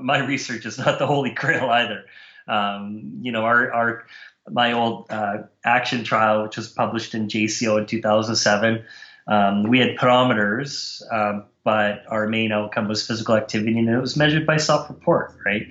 [0.00, 2.04] My research is not the holy grail either.
[2.48, 4.06] Um, you know our, our
[4.48, 8.84] my old uh, action trial which was published in jco in 2007
[9.26, 14.16] um, we had pedometers, um, but our main outcome was physical activity, and it was
[14.16, 15.66] measured by self-report, right?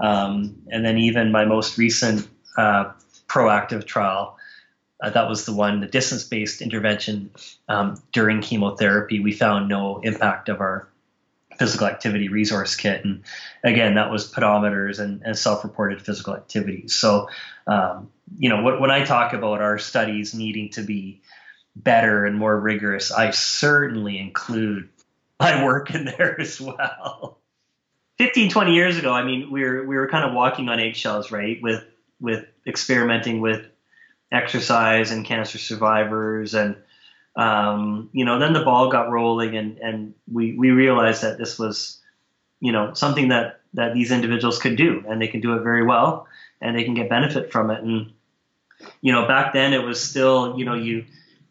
[0.00, 2.92] Um, and then even my most recent uh,
[3.26, 4.36] proactive trial,
[5.02, 7.30] uh, that was the one, the distance-based intervention
[7.68, 9.20] um, during chemotherapy.
[9.20, 10.88] We found no impact of our
[11.58, 13.22] physical activity resource kit, and
[13.64, 16.88] again, that was pedometers and, and self-reported physical activity.
[16.88, 17.28] So,
[17.66, 21.22] um, you know, when I talk about our studies needing to be
[21.76, 24.88] better and more rigorous, I certainly include
[25.38, 27.38] my work in there as well.
[28.18, 31.30] 15, 20 years ago, I mean, we were we were kind of walking on eggshells,
[31.30, 31.60] right?
[31.62, 31.84] With
[32.18, 33.66] with experimenting with
[34.32, 36.76] exercise and cancer survivors, and
[37.36, 41.58] um, you know, then the ball got rolling, and and we we realized that this
[41.58, 42.00] was,
[42.60, 45.84] you know, something that that these individuals could do, and they can do it very
[45.84, 46.26] well,
[46.62, 47.82] and they can get benefit from it.
[47.82, 48.14] And
[49.02, 51.04] you know, back then it was still, you know, you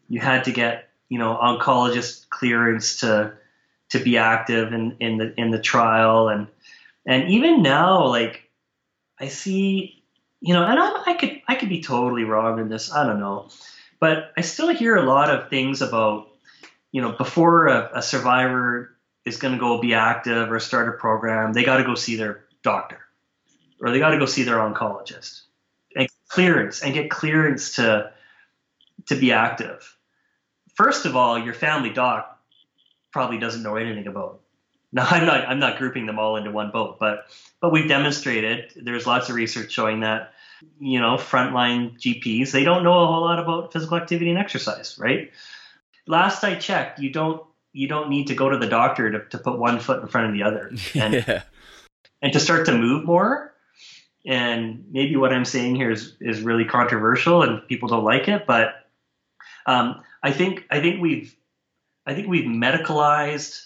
[0.08, 3.34] you had to get you know oncologist clearance to
[3.90, 6.28] to be active in, in the in the trial.
[6.28, 6.48] And
[7.06, 8.42] and even now like
[9.18, 10.02] I see
[10.40, 13.20] you know and I, I could I could be totally wrong in this I don't
[13.20, 13.48] know.
[13.98, 16.28] But I still hear a lot of things about
[16.92, 20.92] you know before a, a survivor is going to go be active or start a
[20.92, 23.00] program they got to go see their doctor
[23.80, 25.42] or they got to go see their oncologist
[25.96, 28.12] and clearance and get clearance to
[29.06, 29.95] to be active
[30.76, 32.40] first of all, your family doc
[33.12, 34.40] probably doesn't know anything about.
[34.92, 37.26] Now, I'm not I'm not grouping them all into one boat, but
[37.60, 40.32] but we've demonstrated there's lots of research showing that
[40.78, 44.96] you know frontline GPs they don't know a whole lot about physical activity and exercise,
[44.96, 45.32] right?
[46.06, 49.38] Last I checked, you don't you don't need to go to the doctor to, to
[49.38, 51.42] put one foot in front of the other and yeah.
[52.22, 53.52] and to start to move more.
[54.24, 58.46] And maybe what I'm saying here is is really controversial and people don't like it,
[58.46, 58.86] but
[59.66, 61.36] um, I think I think we've
[62.04, 63.64] I think we've medicalized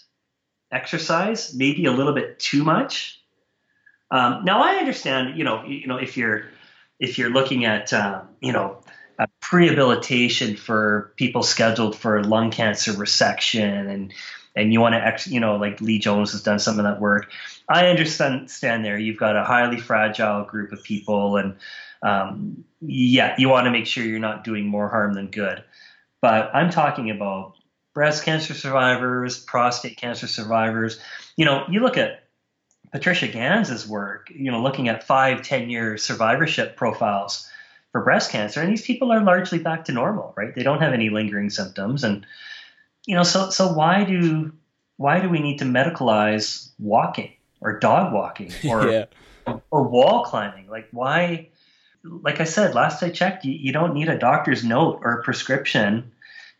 [0.70, 3.18] exercise maybe a little bit too much.
[4.10, 6.44] Um, now I understand, you know, you know, if you're
[6.98, 8.82] if you're looking at, uh, you know,
[9.18, 14.12] a prehabilitation for people scheduled for lung cancer resection and
[14.54, 17.30] and you want to, you know, like Lee Jones has done some of that work.
[17.70, 18.98] I understand stand there.
[18.98, 21.56] You've got a highly fragile group of people, and
[22.02, 25.64] um, yeah, you want to make sure you're not doing more harm than good.
[26.20, 27.54] But I'm talking about
[27.94, 31.00] breast cancer survivors, prostate cancer survivors.
[31.36, 32.24] You know, you look at
[32.92, 37.48] Patricia Ganz's work, you know, looking at five, 10 year survivorship profiles
[37.92, 40.54] for breast cancer, and these people are largely back to normal, right?
[40.54, 42.04] They don't have any lingering symptoms.
[42.04, 42.26] And,
[43.06, 44.52] you know, so so why do
[44.96, 49.04] why do we need to medicalize walking or dog walking or yeah.
[49.70, 50.68] or wall climbing?
[50.68, 51.48] Like why
[52.04, 55.22] like I said, last I checked, you, you don't need a doctor's note or a
[55.22, 56.12] prescription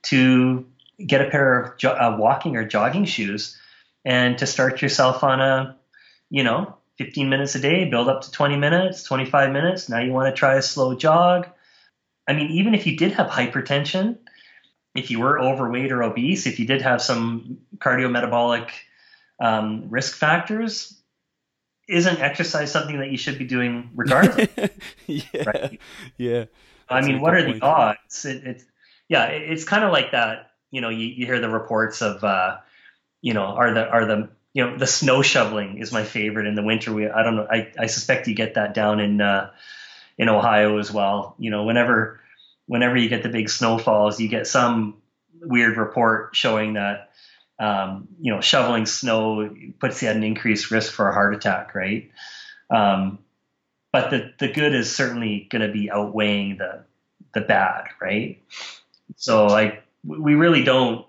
[0.05, 0.67] to
[1.05, 3.59] get a pair of jo- uh, walking or jogging shoes
[4.05, 5.77] and to start yourself on a
[6.31, 9.89] you know, 15 minutes a day, build up to 20 minutes, 25 minutes.
[9.89, 11.49] Now you want to try a slow jog.
[12.27, 14.19] I mean, even if you did have hypertension,
[14.95, 18.71] if you were overweight or obese, if you did have some cardiometabolic
[19.41, 21.00] um, risk factors,
[21.91, 24.49] isn't exercise something that you should be doing regardless?
[25.07, 25.43] yeah.
[25.45, 25.81] Right?
[26.17, 26.45] Yeah.
[26.89, 27.61] I mean, what are point.
[27.61, 28.25] the odds?
[28.25, 28.65] It, it's
[29.09, 30.51] yeah, it, it's kind of like that.
[30.71, 32.59] You know, you, you hear the reports of, uh,
[33.21, 36.55] you know, are the are the you know, the snow shoveling is my favorite in
[36.55, 36.93] the winter.
[36.93, 37.47] We, I don't know.
[37.51, 39.51] I, I suspect you get that down in, uh,
[40.19, 41.37] in Ohio as well.
[41.39, 42.21] You know, whenever,
[42.67, 44.97] whenever you get the big snowfalls, you get some
[45.41, 47.10] weird report showing that,
[47.61, 51.75] um, you know, shoveling snow puts you at an increased risk for a heart attack,
[51.75, 52.11] right?
[52.71, 53.19] Um,
[53.93, 56.85] but the, the good is certainly going to be outweighing the,
[57.35, 58.43] the bad, right?
[59.17, 61.07] So like, we really don't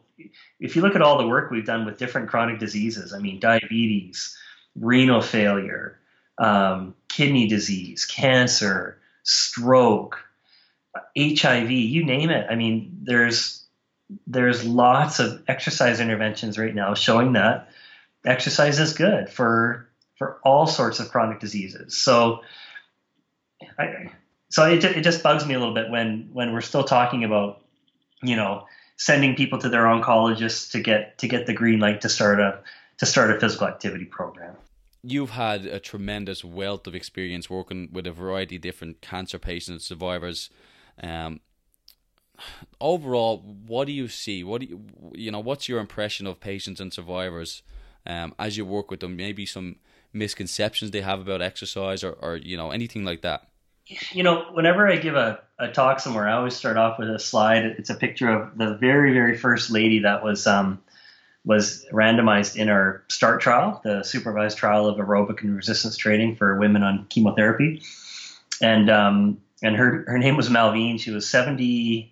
[0.59, 3.39] if you look at all the work we've done with different chronic diseases, I mean,
[3.39, 4.37] diabetes,
[4.75, 5.99] renal failure,
[6.37, 10.19] um, kidney disease, cancer, stroke,
[11.17, 12.47] HIV, you name it.
[12.49, 13.60] I mean, there's
[14.27, 17.69] there's lots of exercise interventions right now showing that
[18.25, 21.97] exercise is good for for all sorts of chronic diseases.
[21.97, 22.41] So,
[23.79, 24.11] I,
[24.49, 27.61] so it, it just bugs me a little bit when when we're still talking about,
[28.21, 32.09] you know, sending people to their oncologists to get to get the green light to
[32.09, 32.59] start a
[32.97, 34.55] to start a physical activity program.
[35.03, 39.85] You've had a tremendous wealth of experience working with a variety of different cancer patients,
[39.85, 40.51] survivors.
[41.01, 41.39] Um,
[42.79, 44.43] overall, what do you see?
[44.43, 44.81] What do you
[45.13, 45.39] you know?
[45.39, 47.63] What's your impression of patients and survivors
[48.05, 49.15] um, as you work with them?
[49.15, 49.77] Maybe some
[50.13, 53.51] misconceptions they have about exercise, or, or you know anything like that
[54.11, 57.19] you know, whenever I give a, a talk somewhere, I always start off with a
[57.19, 57.65] slide.
[57.65, 60.81] It's a picture of the very, very first lady that was um,
[61.43, 66.59] was randomized in our START trial, the supervised trial of aerobic and resistance training for
[66.59, 67.81] women on chemotherapy.
[68.61, 70.99] And um, and her her name was Malvine.
[70.99, 72.10] She was 70.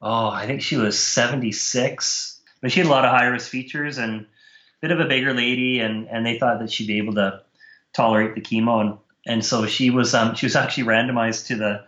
[0.00, 2.40] Oh, I think she was 76.
[2.60, 4.26] But she had a lot of high risk features and a
[4.80, 7.42] bit of a bigger lady, and and they thought that she'd be able to
[7.94, 8.80] tolerate the chemo.
[8.80, 11.84] And and so she was um, she was actually randomized to the.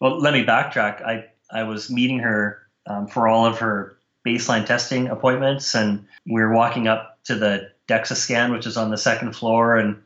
[0.00, 1.02] Well, let me backtrack.
[1.02, 3.96] I I was meeting her um, for all of her
[4.26, 8.90] baseline testing appointments, and we were walking up to the DEXA scan, which is on
[8.90, 10.02] the second floor, and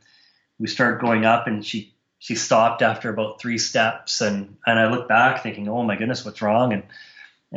[0.59, 4.91] we start going up, and she she stopped after about three steps, and and I
[4.91, 6.73] looked back thinking, oh my goodness, what's wrong?
[6.73, 6.83] And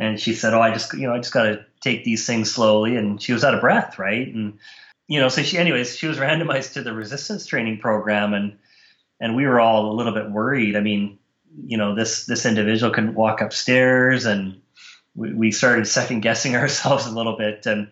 [0.00, 2.50] and she said, oh, I just you know I just got to take these things
[2.50, 4.26] slowly, and she was out of breath, right?
[4.26, 4.58] And
[5.06, 8.58] you know, so she anyways she was randomized to the resistance training program, and
[9.20, 10.74] and we were all a little bit worried.
[10.74, 11.18] I mean,
[11.66, 14.62] you know, this this individual couldn't walk upstairs, and
[15.14, 17.66] we, we started second guessing ourselves a little bit.
[17.66, 17.90] And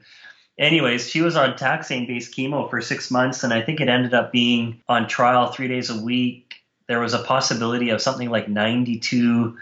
[0.59, 4.15] anyways, she was on taxane based chemo for six months, and I think it ended
[4.15, 6.55] up being on trial three days a week.
[6.87, 9.59] There was a possibility of something like 92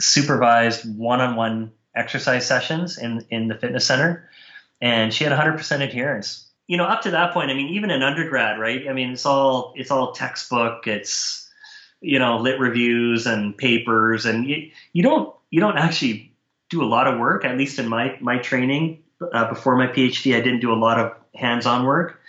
[0.00, 4.28] supervised one-on-one exercise sessions in in the fitness center,
[4.80, 8.02] and she had 100% adherence you know, up to that point, I mean, even in
[8.02, 8.88] undergrad, right?
[8.88, 10.86] I mean, it's all it's all textbook.
[10.86, 11.50] It's
[12.00, 16.32] you know, lit reviews and papers, and you, you don't you don't actually
[16.70, 17.44] do a lot of work.
[17.44, 20.98] At least in my my training uh, before my PhD, I didn't do a lot
[20.98, 22.20] of hands-on work.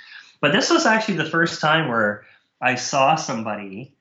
[0.41, 2.26] But this was actually the first time where
[2.61, 3.95] I saw somebody,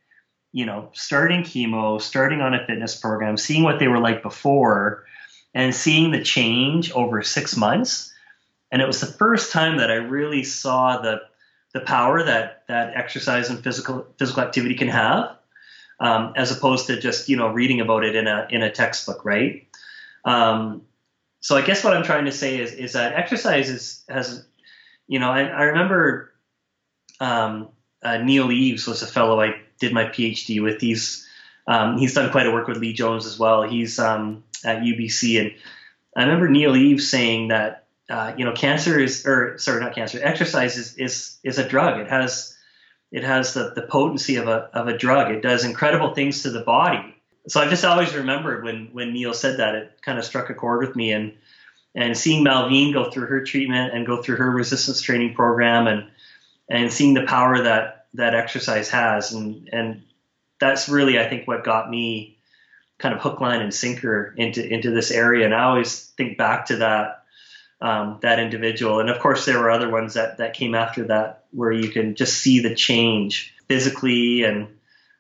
[0.55, 5.05] you know, starting chemo, starting on a fitness program, seeing what they were like before,
[5.53, 8.15] and seeing the change over six months
[8.75, 11.21] and it was the first time that I really saw the
[11.73, 15.37] the power that that exercise and physical physical activity can have,
[16.01, 19.25] um, as opposed to just you know reading about it in a in a textbook,
[19.25, 19.69] right?
[20.25, 20.83] Um,
[21.39, 24.45] so I guess what I'm trying to say is is that exercise is, has,
[25.07, 26.33] you know, I, I remember
[27.21, 27.69] um,
[28.03, 30.81] uh, Neil Eves was a fellow I did my PhD with.
[30.81, 31.27] He's
[31.67, 33.63] um, he's done quite a work with Lee Jones as well.
[33.63, 35.55] He's um, at UBC, and
[36.17, 40.21] I remember Neil Eves saying that uh, you know cancer is or sorry not cancer
[40.23, 42.01] exercise is is is a drug.
[42.01, 42.57] It has
[43.11, 45.31] it has the, the potency of a of a drug.
[45.33, 47.15] It does incredible things to the body.
[47.47, 50.55] So I just always remembered when when Neil said that it kind of struck a
[50.55, 51.33] chord with me and
[51.95, 56.09] and seeing Malvine go through her treatment and go through her resistance training program and
[56.69, 59.33] and seeing the power that that exercise has.
[59.33, 60.03] And and
[60.61, 62.39] that's really I think what got me
[62.99, 65.45] kind of hook line and sinker into into this area.
[65.45, 67.25] And I always think back to that
[67.81, 69.01] um, that individual.
[69.01, 72.15] And of course there were other ones that that came after that where you can
[72.15, 74.69] just see the change physically and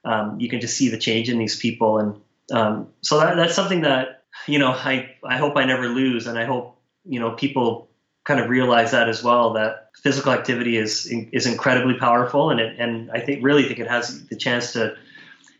[0.04, 1.98] um, you can just see the change in these people.
[1.98, 2.20] And
[2.52, 6.26] um, so that, that's something that you know, I, I hope I never lose.
[6.26, 7.88] And I hope, you know, people
[8.24, 12.50] kind of realize that as well, that physical activity is, is incredibly powerful.
[12.50, 14.96] And it, and I think really think it has the chance to,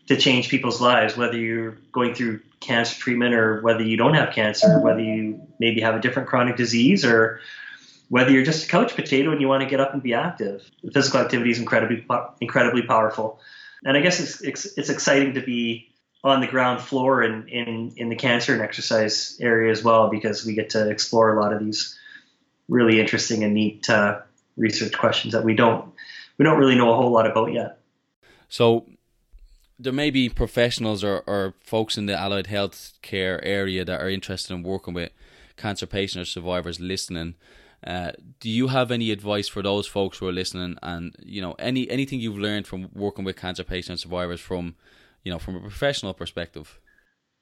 [0.07, 4.33] to change people's lives, whether you're going through cancer treatment or whether you don't have
[4.33, 7.39] cancer, whether you maybe have a different chronic disease or
[8.09, 10.69] whether you're just a couch potato and you want to get up and be active.
[10.93, 12.05] Physical activity is incredibly,
[12.39, 13.39] incredibly powerful.
[13.83, 15.91] And I guess it's, it's, it's exciting to be
[16.23, 20.43] on the ground floor in, in, in the cancer and exercise area as well because
[20.45, 21.97] we get to explore a lot of these
[22.67, 24.19] really interesting and neat uh,
[24.57, 25.93] research questions that we don't
[26.37, 27.79] we don't really know a whole lot about yet.
[28.49, 28.85] So
[29.79, 34.09] there may be professionals or, or folks in the allied health care area that are
[34.09, 35.11] interested in working with
[35.57, 37.35] cancer patients or survivors listening.
[37.85, 41.55] Uh, do you have any advice for those folks who are listening and you know
[41.59, 44.75] any anything you've learned from working with cancer patients survivors from
[45.25, 46.79] you know, from a professional perspective?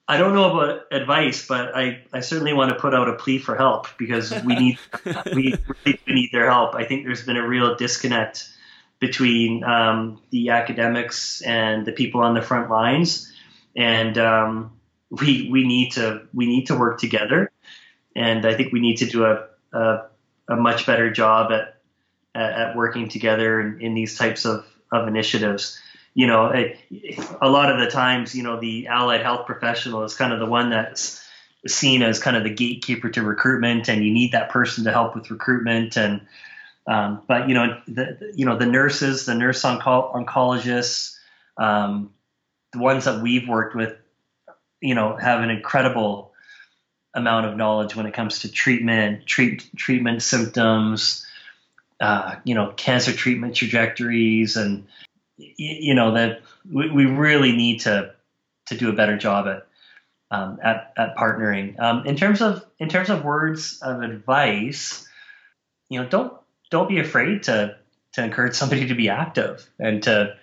[0.07, 3.37] I don't know about advice, but I, I certainly want to put out a plea
[3.37, 4.79] for help because we need
[5.33, 6.75] we really need their help.
[6.75, 8.49] I think there's been a real disconnect
[8.99, 13.31] between um, the academics and the people on the front lines,
[13.75, 14.71] and um,
[15.09, 17.51] we we need to we need to work together,
[18.15, 20.07] and I think we need to do a a,
[20.49, 21.79] a much better job at,
[22.35, 25.79] at, at working together in, in these types of, of initiatives
[26.15, 26.77] you know, a,
[27.41, 30.45] a lot of the times, you know, the allied health professional is kind of the
[30.45, 31.23] one that's
[31.67, 35.15] seen as kind of the gatekeeper to recruitment, and you need that person to help
[35.15, 35.97] with recruitment.
[35.97, 36.21] And
[36.85, 41.17] um, but you know, the you know the nurses, the nurse onco- oncologists,
[41.57, 42.13] um,
[42.73, 43.95] the ones that we've worked with,
[44.81, 46.31] you know, have an incredible
[47.13, 51.25] amount of knowledge when it comes to treatment, treat treatment symptoms,
[51.99, 54.85] uh, you know, cancer treatment trajectories, and
[55.37, 58.13] you know that we, we really need to
[58.67, 59.67] to do a better job at
[60.31, 61.79] um, at, at partnering.
[61.79, 65.07] Um, in terms of in terms of words of advice,
[65.89, 66.33] you know, don't
[66.71, 67.77] don't be afraid to
[68.13, 70.35] to encourage somebody to be active and to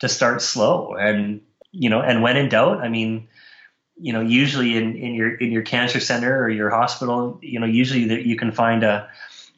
[0.00, 1.40] to start slow and
[1.72, 3.28] you know and when in doubt, I mean,
[3.98, 7.66] you know, usually in, in your in your cancer center or your hospital, you know,
[7.66, 9.08] usually that you can find a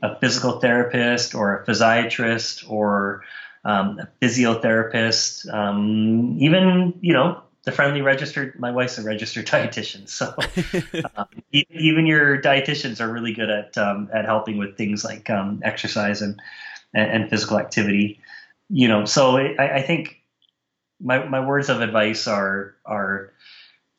[0.03, 3.25] a physical therapist or a physiatrist or
[3.65, 8.59] um, a physiotherapist, um, even you know the friendly registered.
[8.59, 10.35] My wife's a registered dietitian, so
[11.17, 15.61] um, even your dietitians are really good at um, at helping with things like um,
[15.65, 16.41] exercise and,
[16.95, 18.21] and, and physical activity.
[18.71, 20.21] You know, so I, I think
[21.01, 23.33] my my words of advice are are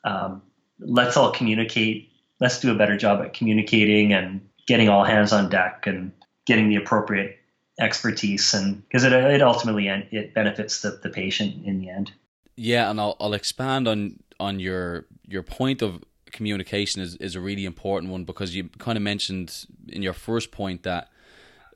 [0.04, 0.42] um,
[0.80, 2.10] let's all communicate.
[2.40, 6.12] Let's do a better job at communicating and getting all hands on deck and
[6.46, 7.39] getting the appropriate
[7.80, 12.12] expertise and because it, it ultimately it benefits the, the patient in the end.
[12.56, 17.42] Yeah and I'll, I'll expand on on your your point of communication is, is a
[17.42, 21.10] really important one because you kind of mentioned in your first point that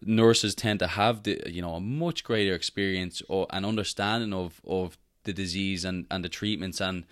[0.02, 4.62] nurses tend to have the you know a much greater experience or an understanding of
[4.68, 7.06] of the disease and and the treatments and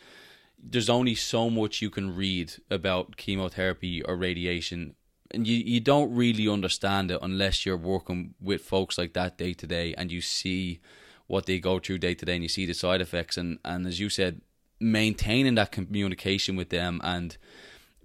[0.64, 4.96] there's only so much you can read about chemotherapy or radiation
[5.34, 9.54] and you, you don't really understand it unless you're working with folks like that day
[9.54, 10.80] to day and you see
[11.28, 13.88] what they go through day to day and you see the side effects and, and
[13.88, 14.42] as you said
[14.80, 17.38] maintaining that communication with them and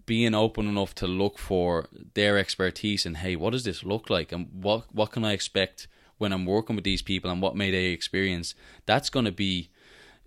[0.04, 4.30] being open enough to look for their expertise and hey what does this look like?
[4.30, 7.70] And what what can I expect when I'm working with these people and what may
[7.70, 8.54] they experience?
[8.86, 9.70] That's going to be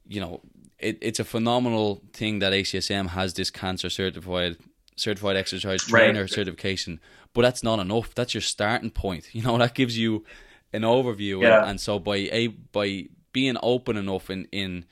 [0.07, 0.41] you know
[0.79, 4.57] it, it's a phenomenal thing that ACSM has this cancer certified
[4.99, 6.29] certified exercise trainer right.
[6.29, 6.99] certification,
[7.33, 8.13] but that's not enough.
[8.15, 9.29] That's your starting point.
[9.33, 10.25] You know that gives you
[10.73, 11.61] an overview, yeah.
[11.61, 14.85] and, and so by a by being open enough in in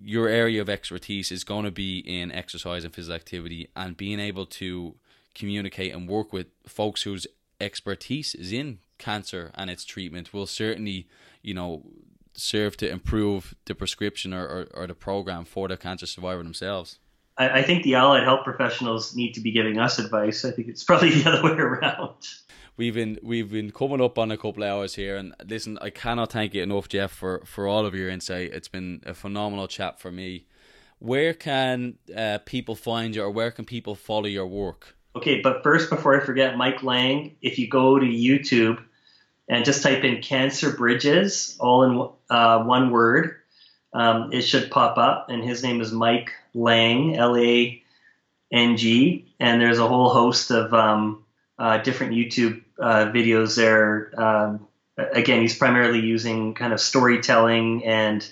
[0.00, 4.20] your area of expertise is going to be in exercise and physical activity, and being
[4.20, 4.94] able to
[5.34, 7.26] communicate and work with folks whose
[7.60, 11.06] expertise is in cancer and its treatment will certainly,
[11.42, 11.82] you know,
[12.34, 16.98] serve to improve the prescription or, or, or the program for the cancer survivor themselves?
[17.38, 20.44] I, I think the allied health professionals need to be giving us advice.
[20.44, 22.14] I think it's probably the other way around.
[22.76, 25.90] We've been we've been coming up on a couple of hours here, and listen, I
[25.90, 28.52] cannot thank you enough, Jeff, for for all of your insight.
[28.52, 30.46] It's been a phenomenal chat for me.
[31.00, 34.96] Where can uh, people find you, or where can people follow your work?
[35.16, 38.80] Okay, but first, before I forget, Mike Lang, if you go to YouTube
[39.48, 43.36] and just type in Cancer Bridges, all in uh, one word,
[43.92, 45.28] um, it should pop up.
[45.28, 47.82] And his name is Mike Lang, L A
[48.52, 49.34] N G.
[49.40, 51.24] And there's a whole host of um,
[51.58, 54.12] uh, different YouTube uh, videos there.
[54.20, 58.28] Um, again, he's primarily using kind of storytelling and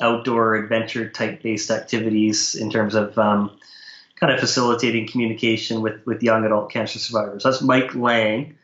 [0.00, 3.56] outdoor adventure type based activities in terms of um,
[4.16, 7.42] kind of facilitating communication with, with young adult cancer survivors.
[7.42, 8.56] That's Mike Lang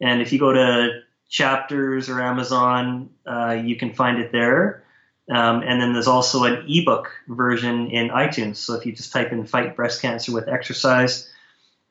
[0.00, 4.82] And if you go to chapters or Amazon, uh, you can find it there.
[5.30, 8.56] Um, and then there's also an ebook version in iTunes.
[8.56, 11.30] So if you just type in Fight Breast Cancer with Exercise,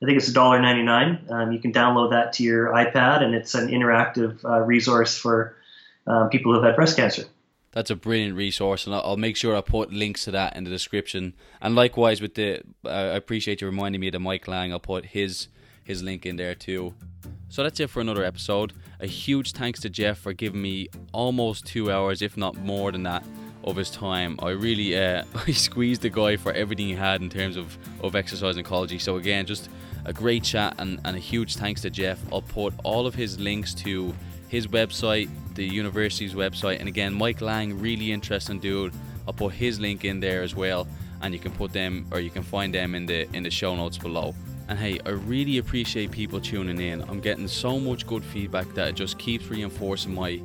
[0.02, 1.32] I think it's $1.99.
[1.32, 5.56] Um, you can download that to your iPad, and it's an interactive uh, resource for
[6.06, 7.24] uh, people who have had breast cancer.
[7.72, 10.70] That's a brilliant resource, and I'll make sure I put links to that in the
[10.70, 11.34] description.
[11.62, 14.72] And likewise with the, uh, I appreciate you reminding me of the Mike Lang.
[14.72, 15.48] I'll put his
[15.84, 16.94] his link in there too.
[17.50, 18.74] So that's it for another episode.
[19.00, 23.04] A huge thanks to Jeff for giving me almost two hours, if not more than
[23.04, 23.24] that,
[23.64, 24.38] of his time.
[24.41, 28.16] I really uh, I squeezed the guy for everything he had in terms of, of
[28.16, 28.99] exercise and oncology.
[28.99, 29.70] So again, just
[30.05, 32.20] a great chat and, and a huge thanks to Jeff.
[32.32, 34.14] I'll put all of his links to
[34.49, 38.93] his website, the university's website, and again, Mike Lang, really interesting dude.
[39.28, 40.88] I'll put his link in there as well,
[41.22, 43.76] and you can put them or you can find them in the in the show
[43.76, 44.36] notes below.
[44.70, 47.01] And hey, I really appreciate people tuning in.
[47.03, 50.41] I'm getting so much good feedback that it just keeps reinforcing my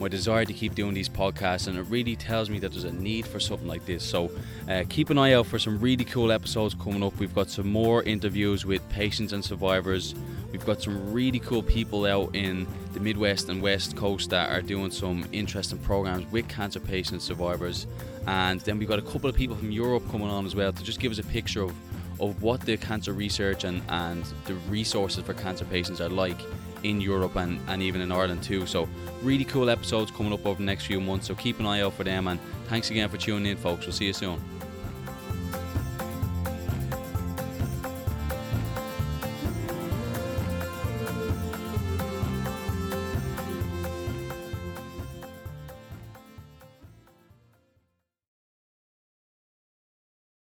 [0.00, 2.92] my desire to keep doing these podcasts, and it really tells me that there's a
[2.92, 4.02] need for something like this.
[4.02, 4.30] So
[4.68, 7.16] uh, keep an eye out for some really cool episodes coming up.
[7.18, 10.14] We've got some more interviews with patients and survivors.
[10.50, 14.62] We've got some really cool people out in the Midwest and West Coast that are
[14.62, 17.86] doing some interesting programs with cancer patients, survivors,
[18.26, 20.82] and then we've got a couple of people from Europe coming on as well to
[20.82, 21.74] just give us a picture of
[22.20, 26.38] of what the cancer research and, and the resources for cancer patients are like
[26.82, 28.66] in Europe and, and even in Ireland too.
[28.66, 28.88] So
[29.22, 31.26] really cool episodes coming up over the next few months.
[31.26, 33.86] So keep an eye out for them and thanks again for tuning in folks.
[33.86, 34.40] We'll see you soon.